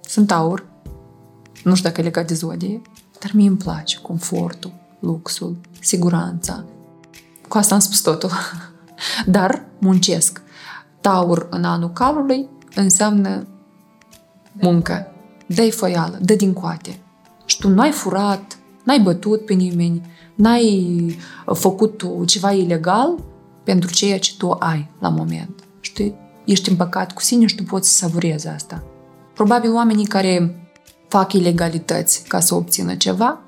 [0.00, 0.66] Sunt aur,
[1.64, 2.82] nu știu dacă e legat de zodie,
[3.20, 6.64] dar mie îmi place confortul, luxul, siguranța.
[7.48, 8.30] Cu asta am spus totul.
[9.26, 10.42] Dar muncesc.
[11.00, 13.46] Taur în anul calului înseamnă
[14.52, 15.06] muncă.
[15.46, 16.98] Dă-i foială, dă din coate.
[17.44, 20.02] Și tu n-ai furat, n-ai bătut pe nimeni,
[20.34, 21.16] n-ai
[21.52, 23.18] făcut ceva ilegal
[23.64, 25.64] pentru ceea ce tu ai la moment.
[25.80, 26.14] Știi?
[26.44, 28.84] Ești împăcat cu sine și tu poți să savurezi asta.
[29.34, 30.56] Probabil oamenii care
[31.08, 33.40] fac ilegalități ca să obțină ceva,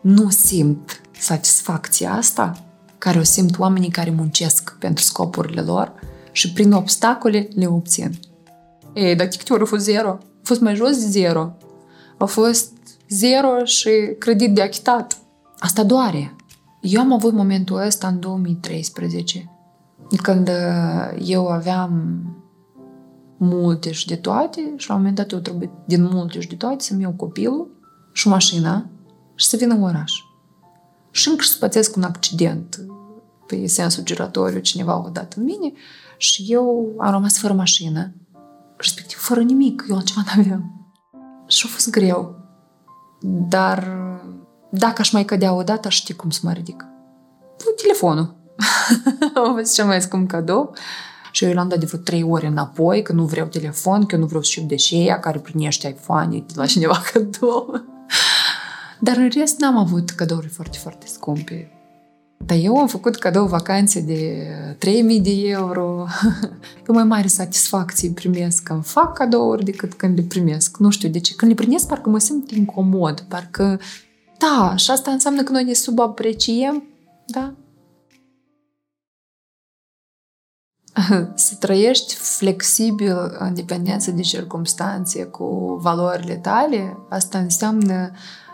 [0.00, 2.64] nu simt satisfacția asta
[2.98, 5.92] care o simt oamenii care muncesc pentru scopurile lor
[6.32, 8.18] și prin obstacole le obțin.
[8.94, 10.08] Ei, dar câte ori a fost zero?
[10.08, 11.56] A fost mai jos de zero.
[12.18, 12.72] A fost
[13.14, 15.18] zero și credit de achitat.
[15.58, 16.36] Asta doare.
[16.80, 19.50] Eu am avut momentul ăsta în 2013,
[20.22, 22.22] când uh, eu aveam
[23.36, 26.54] multe și de toate și la un moment dat eu trebuie din multe și de
[26.54, 27.70] toate să-mi iau copilul
[28.12, 28.86] și mașina
[29.34, 30.12] și să vin în oraș.
[31.10, 32.84] Și încă să pățesc un accident
[33.46, 35.72] pe sensul giratoriu, cineva o dat în mine
[36.16, 38.14] și eu am rămas fără mașină,
[38.76, 40.92] respectiv fără nimic, eu altceva n-aveam.
[41.46, 42.41] Și a fost greu.
[43.22, 44.00] Dar
[44.70, 46.84] dacă aș mai cădea o dată, aș ști cum să mă ridic.
[47.82, 48.34] Telefonul.
[49.34, 50.74] a fost cel mai scump cadou
[51.30, 54.20] și eu l-am dat de vreo trei ore înapoi, că nu vreau telefon, că eu
[54.20, 57.84] nu vreau să știu de șeia care primește iPhone de la cineva cadou.
[59.00, 61.81] Dar în rest n-am avut cadouri foarte, foarte scumpe.
[62.46, 64.46] Dar eu am făcut cadou vacanțe de
[64.78, 66.06] 3000 de euro.
[66.88, 70.76] Eu mai mare satisfacție primesc când fac cadouri decât când le primesc.
[70.76, 71.34] Nu știu de ce.
[71.34, 73.20] Când le primesc, parcă mă simt incomod.
[73.20, 73.80] Parcă,
[74.38, 76.82] da, și asta înseamnă că noi ne subapreciem,
[77.26, 77.54] da?
[81.34, 88.10] Să trăiești flexibil în dependență de circumstanțe cu valorile tale, asta înseamnă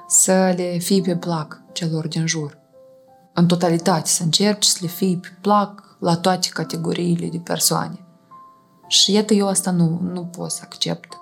[0.09, 2.58] să le fii pe plac celor din jur.
[3.39, 7.99] În totalitate, să încerci să le fii pe plac la toate categoriile de persoane.
[8.87, 11.19] Și iată, eu asta nu, nu pot să accept.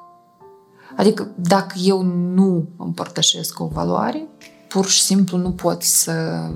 [0.97, 4.27] Adică, dacă eu nu împărtășesc o valoare,
[4.69, 6.49] pur și simplu nu pot să,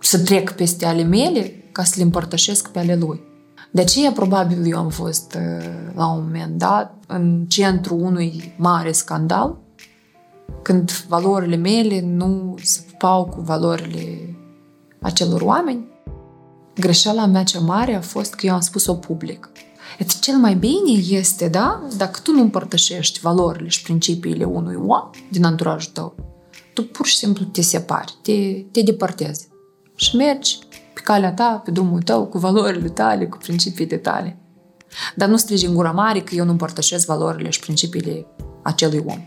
[0.00, 3.20] să trec peste ale mele ca să le împărtășesc pe ale lui.
[3.70, 8.92] De aceea, probabil, eu am fost uh, la un moment dat în centrul unui mare
[8.92, 9.56] scandal,
[10.62, 14.32] când valorile mele nu se pupau cu valorile
[15.00, 15.86] acelor oameni.
[16.74, 19.50] Greșeala mea cea mare a fost că eu am spus-o public.
[19.98, 25.10] Et cel mai bine este, da, dacă tu nu împărtășești valorile și principiile unui om
[25.30, 26.14] din anturajul tău,
[26.74, 29.48] tu pur și simplu te separi, te, te depărtezi
[29.94, 30.58] și mergi
[30.94, 34.38] pe calea ta, pe drumul tău, cu valorile tale, cu principiile tale.
[35.14, 38.26] Dar nu strigi în gura mare că eu nu împărtășesc valorile și principiile
[38.62, 39.18] acelui om.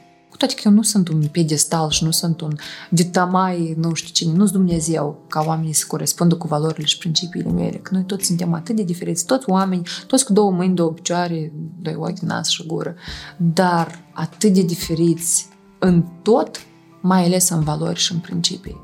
[0.42, 2.56] Cu toate că eu nu sunt un pedestal și nu sunt un
[2.90, 7.50] vitamai, nu știu cine, nu sunt Dumnezeu ca oamenii să corespundă cu valorile și principiile
[7.50, 10.92] mele, că noi toți suntem atât de diferiți, toți oameni, toți cu două mâini, două
[10.92, 12.96] picioare, doi ochi, nas și gură,
[13.38, 15.48] dar atât de diferiți
[15.80, 16.66] în tot,
[17.02, 18.78] mai ales în valori și în principii.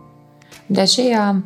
[0.67, 1.43] De aceea,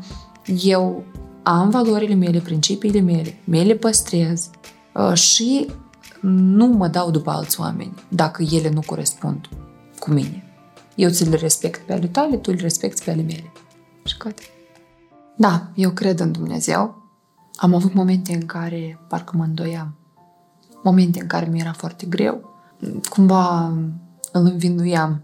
[0.64, 1.03] eu
[1.43, 4.49] am valorile mele, principiile mele, me le păstrez
[4.93, 5.68] uh, și
[6.22, 9.49] nu mă dau după alți oameni dacă ele nu corespund
[10.02, 10.43] cu mine.
[10.95, 13.52] Eu ți le respect pe ale tale, tu le respecti pe ale mele.
[14.04, 14.41] Și gata.
[15.36, 17.10] Da, eu cred în Dumnezeu.
[17.56, 19.95] Am avut momente în care parcă mă îndoiam.
[20.84, 22.49] Momente în care mi era foarte greu.
[23.10, 23.66] Cumva
[24.32, 25.24] îl învinuiam.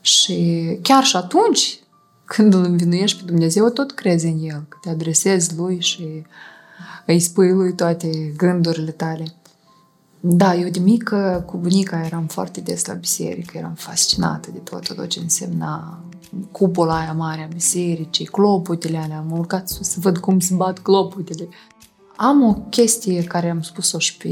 [0.00, 1.80] Și chiar și atunci
[2.24, 6.26] când îl învinuiești pe Dumnezeu, tot crezi în El, că te adresezi Lui și
[7.06, 9.24] îi spui Lui toate gândurile tale.
[10.24, 14.94] Da, eu de mică, cu bunica, eram foarte des la biserică, eram fascinată de tot,
[14.94, 16.02] tot ce însemna
[16.50, 20.78] cupola aia mare a bisericii, clopotele alea, am urcat sus să văd cum se bat
[20.78, 21.48] clopotele.
[22.16, 24.28] Am o chestie care am spus-o și pe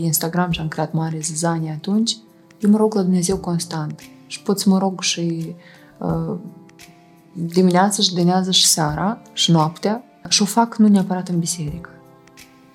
[0.00, 2.16] Instagram și am creat mare zizanie atunci.
[2.58, 5.54] Eu mă rog la Dumnezeu constant și pot să mă rog și
[5.98, 6.36] uh,
[7.32, 11.90] dimineața și dimineața și seara și noaptea și o fac nu neapărat în biserică.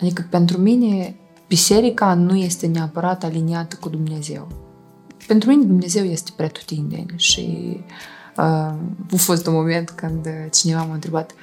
[0.02, 1.16] Adică pentru mine
[1.50, 4.48] biserica nu este neapărat aliniată cu Dumnezeu.
[5.28, 7.78] Pentru mine Dumnezeu este pretutindeni și
[8.38, 8.78] uh, a
[9.16, 11.34] fost un moment când cineva m-a întrebat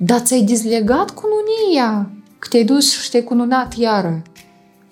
[0.00, 2.10] dar ți-ai dezlegat cununia?
[2.38, 4.22] Că te-ai dus și te-ai cununat iară.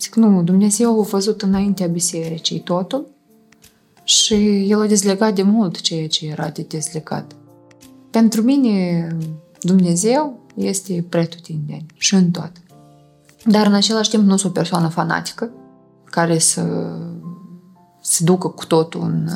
[0.00, 3.06] Zic, nu, Dumnezeu a văzut înaintea bisericii totul
[4.04, 7.36] și El a dezlegat de mult ceea ce era de dezlegat.
[8.10, 9.08] Pentru mine,
[9.60, 12.60] Dumnezeu este pretutindeni și în toate.
[13.46, 15.50] Dar în același timp nu sunt o persoană fanatică
[16.04, 16.92] care să
[18.00, 19.28] se ducă cu totul în,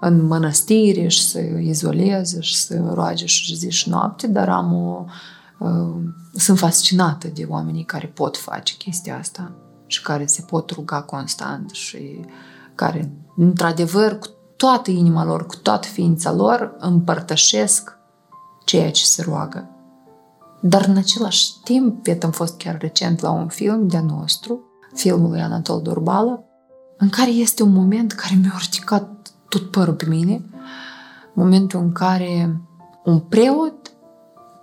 [0.00, 5.04] în mănăstire și să izoleze și să roage și zi și noapte, dar am o,
[5.58, 5.94] uh,
[6.34, 9.52] sunt fascinată de oamenii care pot face chestia asta
[9.86, 12.20] și care se pot ruga constant și
[12.74, 14.26] care, într-adevăr, cu
[14.56, 17.96] toată inima lor, cu toată ființa lor, împărtășesc
[18.64, 19.68] ceea ce se roagă.
[20.60, 24.60] Dar în același timp, iată, am fost chiar recent la un film de-a nostru,
[24.94, 26.44] filmul lui Anatol Dorbală,
[26.98, 30.44] în care este un moment care mi-a urticat tot părul pe mine,
[31.32, 32.60] momentul în care
[33.04, 33.92] un preot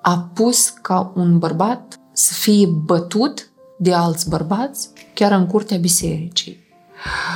[0.01, 6.65] a pus ca un bărbat să fie bătut de alți bărbați chiar în curtea bisericii.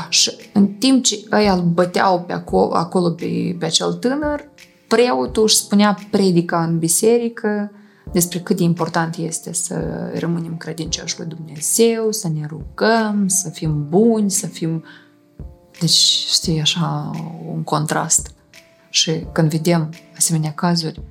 [0.09, 4.49] Și în timp ce ei îl băteau pe acolo, acolo pe, pe acel tânăr,
[4.87, 7.71] preotul își spunea predica în biserică
[8.11, 9.75] despre cât de important este să
[10.13, 14.83] rămânem credincioși lui Dumnezeu, să ne rugăm, să fim buni, să fim...
[15.79, 17.11] Deci, știi, așa,
[17.47, 18.33] un contrast.
[18.89, 21.01] Și când vedem asemenea cazuri,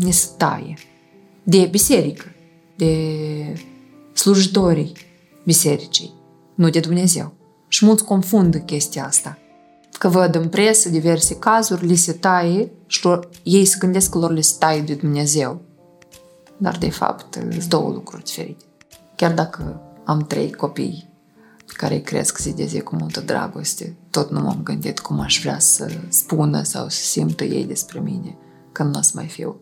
[0.00, 0.74] ne se taie
[1.42, 2.24] de biserică,
[2.76, 2.96] de
[4.12, 4.92] slujitorii
[5.44, 6.12] bisericii,
[6.54, 7.34] nu de Dumnezeu.
[7.68, 9.38] Și mulți confundă chestia asta
[9.98, 14.18] că văd în presă diverse cazuri, li se taie și lor, ei se gândesc că
[14.18, 15.60] lor li se taie de Dumnezeu.
[16.56, 18.64] Dar, de fapt, sunt două lucruri diferite.
[19.16, 21.14] Chiar dacă am trei copii
[21.66, 23.96] care cresc zi de zi cu multă dragoste.
[24.10, 28.36] Tot nu m-am gândit cum aș vrea să spună sau să simtă ei despre mine
[28.72, 29.56] când nu o să mai fiu.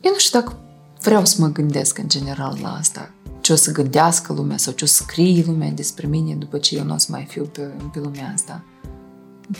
[0.00, 0.56] Eu nu știu dacă
[1.00, 3.10] vreau să mă gândesc în general la asta.
[3.40, 6.76] Ce o să gândească lumea sau ce o să scrie lumea despre mine după ce
[6.76, 7.60] eu nu o să mai fiu pe,
[7.92, 8.64] pe lumea asta.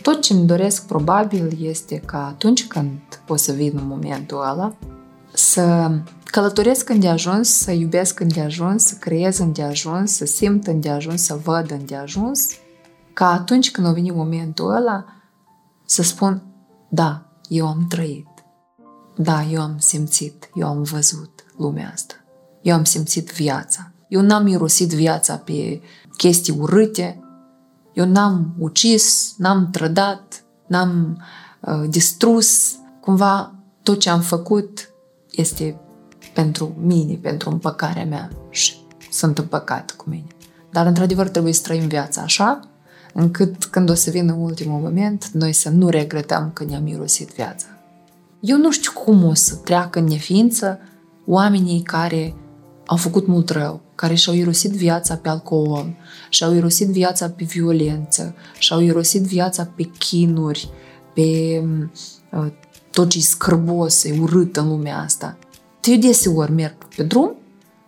[0.03, 2.99] Tot ce îmi doresc probabil este ca atunci când
[3.29, 4.75] o să vin în momentul ăla
[5.37, 5.91] să
[6.25, 12.49] călătoresc îndeajuns, să iubesc îndeajuns, să creez îndeajuns, să simt îndeajuns, să văd îndeajuns,
[13.13, 15.05] ca atunci când o veni momentul ăla
[15.85, 16.43] să spun,
[16.89, 18.29] da, eu am trăit,
[19.17, 22.15] da, eu am simțit, eu am văzut lumea asta,
[22.63, 25.81] eu am simțit viața, eu n-am mirosit viața pe
[26.17, 27.21] chestii urâte,
[27.93, 31.23] eu n-am ucis, n-am trădat, n-am
[31.61, 34.91] uh, distrus, cumva tot ce am făcut
[35.37, 35.81] este
[36.35, 38.75] pentru mine, pentru împăcarea mea și
[39.11, 40.27] sunt împăcat cu mine.
[40.71, 42.61] Dar, într-adevăr, trebuie să trăim viața așa,
[43.13, 47.67] încât când o să vină ultimul moment, noi să nu regretăm că ne-am mirosit viața.
[48.41, 50.79] Eu nu știu cum o să treacă în neființă
[51.27, 52.35] oamenii care
[52.87, 55.97] au făcut mult rău, care și-au irosit viața pe alcool,
[56.29, 60.69] și-au irosit viața pe violență, și-au irosit viața pe chinuri,
[61.15, 61.63] pe
[62.33, 62.47] uh,
[62.97, 65.39] tot ce e scârbos, e urât în lumea asta.
[65.83, 67.37] Eu deseori merg pe drum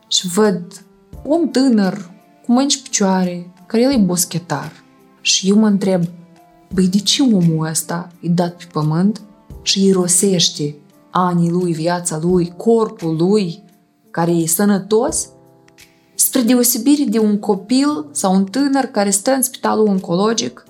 [0.08, 0.84] și văd
[1.24, 2.10] om tânăr,
[2.44, 4.72] cu mâini și picioare, care el e boschetar.
[5.20, 6.04] Și eu mă întreb,
[6.74, 9.20] băi, de ce omul ăsta e dat pe pământ
[9.62, 10.74] și irosește
[11.10, 13.62] anii lui, viața lui, corpul lui,
[14.10, 15.28] care e sănătos,
[16.14, 20.64] spre deosebire de un copil sau un tânăr care stă în spitalul oncologic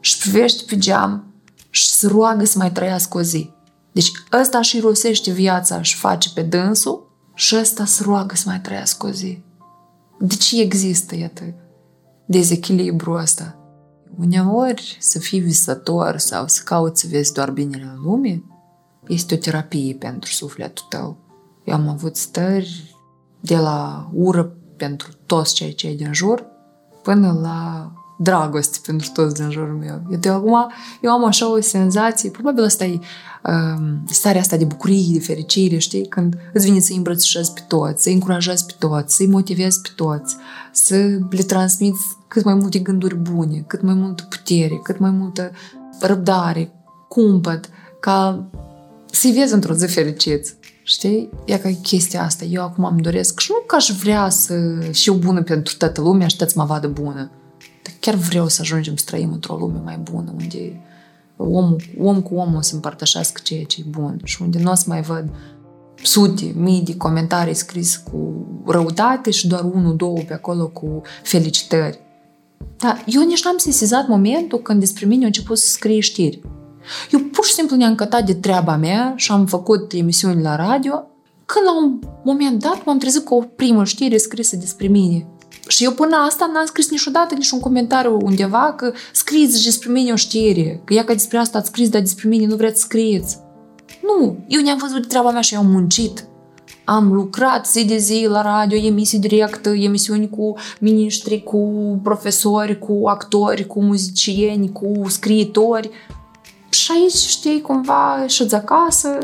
[0.00, 1.24] și privește pe geam
[1.70, 3.58] și se roagă să mai trăiască o zi.
[3.92, 4.10] Deci
[4.40, 9.06] ăsta își irosește viața, și face pe dânsul și ăsta se roagă să mai trăiască
[9.06, 9.42] o zi.
[10.18, 11.54] De ce există, iată,
[12.26, 13.54] dezechilibru ăsta?
[14.18, 18.42] Uneori să fii visător sau să cauți să vezi doar binele în lume
[19.06, 21.16] este o terapie pentru sufletul tău.
[21.64, 22.96] Eu am avut stări
[23.40, 26.46] de la ură pentru toți cei cei din jur
[27.02, 30.02] până la dragoste pentru toți din jurul meu.
[30.10, 32.98] Eu de acum, eu am așa o senzație, probabil asta e
[33.44, 36.06] um, starea asta de bucurie, de fericire, știi?
[36.06, 40.36] Când îți vine să-i îmbrățișezi pe toți, să-i încurajezi pe toți, să-i motivezi pe toți,
[40.72, 40.96] să
[41.30, 45.50] le transmiți cât mai multe gânduri bune, cât mai multă putere, cât mai multă
[46.00, 46.72] răbdare,
[47.08, 47.68] cumpăt,
[48.00, 48.48] ca
[49.10, 50.54] să-i vezi într-o zi fericiți.
[50.82, 51.30] Știi?
[51.44, 52.44] E ca chestia asta.
[52.44, 54.54] Eu acum îmi doresc și nu că aș vrea să
[54.92, 57.30] fiu bună pentru toată lumea și toți mă vadă bună.
[58.00, 60.80] Dar chiar vreau să ajungem să trăim într-o lume mai bună, unde
[61.36, 64.84] om, om cu omul să împărtășească ceea ce e bun și unde nu o să
[64.86, 65.28] mai văd
[66.02, 72.00] sute, mii de comentarii scris cu răutate și doar unul, două pe acolo cu felicitări.
[72.76, 76.40] Dar eu nici n-am sesizat momentul când despre mine au început să scrie știri.
[77.10, 81.02] Eu pur și simplu ne-am încătat de treaba mea și am făcut emisiuni la radio,
[81.46, 85.26] când la un moment dat m-am trezit cu o primă știre scrisă despre mine.
[85.70, 90.16] Și eu până asta n-am scris niciodată niciun comentariu undeva că scrieți despre mine o
[90.16, 93.38] știre, că ea că despre asta ați scris, dar despre mine nu vreți să scrieți.
[94.02, 96.24] Nu, eu ne-am văzut de treaba mea și eu am muncit.
[96.84, 101.60] Am lucrat zi de zi la radio, emisii direct, emisiuni cu miniștri, cu
[102.02, 105.90] profesori, cu actori, cu muzicieni, cu scriitori.
[106.70, 109.18] Și aici, știi, cumva ieșiți acasă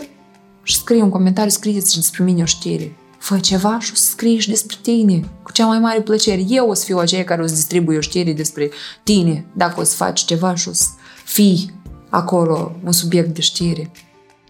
[0.63, 2.97] și scrie un comentariu, scrieți despre mine o știre.
[3.19, 5.21] Fă ceva și o să scrii și despre tine.
[5.43, 6.45] Cu cea mai mare plăcere.
[6.49, 8.71] Eu o să fiu aceea care o să distribuie o știre despre
[9.03, 9.47] tine.
[9.57, 10.87] Dacă o să faci ceva și o să
[11.25, 13.91] fii acolo un subiect de știre.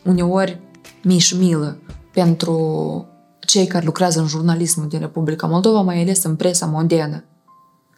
[0.04, 0.60] Uneori
[1.02, 1.78] mi și milă
[2.12, 3.06] pentru
[3.40, 7.24] cei care lucrează în jurnalismul din Republica Moldova, mai ales în presa mondială.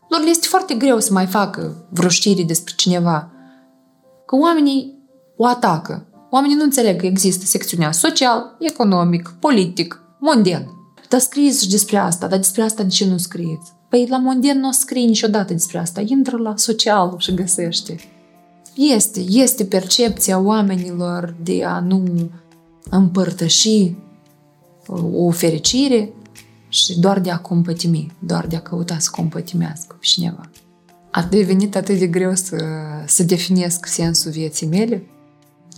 [0.08, 3.30] Lor le este foarte greu să mai facă vreo știre despre cineva
[4.26, 4.98] că oamenii
[5.36, 6.06] o atacă.
[6.30, 10.68] Oamenii nu înțeleg că există secțiunea social, economic, politic, mondial.
[11.08, 13.72] Dar scrieți și despre asta, dar despre asta de ce nu scrieți?
[13.88, 16.02] Păi la mondial nu o scrie niciodată despre asta.
[16.06, 17.98] Intră la social și găsește.
[18.74, 22.30] Este, este percepția oamenilor de a nu
[22.90, 23.94] împărtăși
[25.12, 26.12] o fericire
[26.68, 30.50] și doar de a compătimi, doar de a căuta să compătimească pe cineva
[31.10, 32.56] a devenit atât de greu să,
[33.06, 35.02] să definesc sensul vieții mele.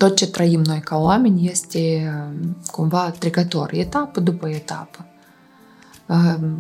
[0.01, 2.13] Tot ce trăim noi ca oameni este
[2.71, 5.07] cumva trecător, etapă după etapă.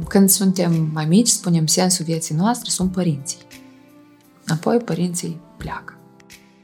[0.08, 3.38] Când suntem mai mici, spunem sensul vieții noastre sunt părinții.
[4.46, 5.98] Apoi părinții pleacă.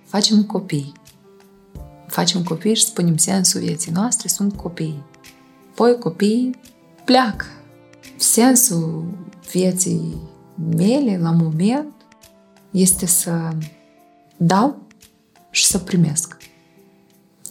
[0.05, 0.93] Facem copii.
[2.07, 5.03] Facem copii și spunem sensul vieții noastre sunt copii.
[5.71, 6.59] Apoi copiii
[7.05, 7.47] pleacă.
[8.17, 9.05] Sensul
[9.51, 10.17] vieții
[10.77, 11.93] mele la moment
[12.71, 13.49] este să
[14.37, 14.83] dau
[15.51, 16.37] și să primesc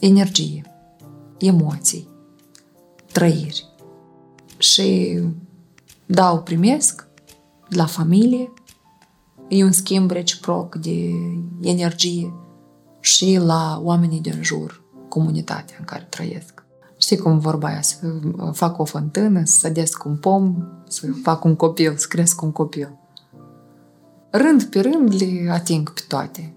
[0.00, 0.64] energie,
[1.38, 2.08] emoții,
[3.12, 3.66] trăiri.
[4.58, 5.18] Și
[6.06, 7.08] dau, primesc
[7.68, 8.52] la familie,
[9.48, 11.10] e un schimb reciproc de
[11.60, 12.32] energie
[13.00, 16.64] și la oamenii din jur, comunitatea în care trăiesc.
[16.98, 18.06] Știi cum vorba aia, să
[18.52, 20.56] fac o fântână, să sădesc un pom,
[20.88, 22.98] să fac un copil, să cresc un copil.
[24.30, 26.55] Rând pe rând le ating pe toate.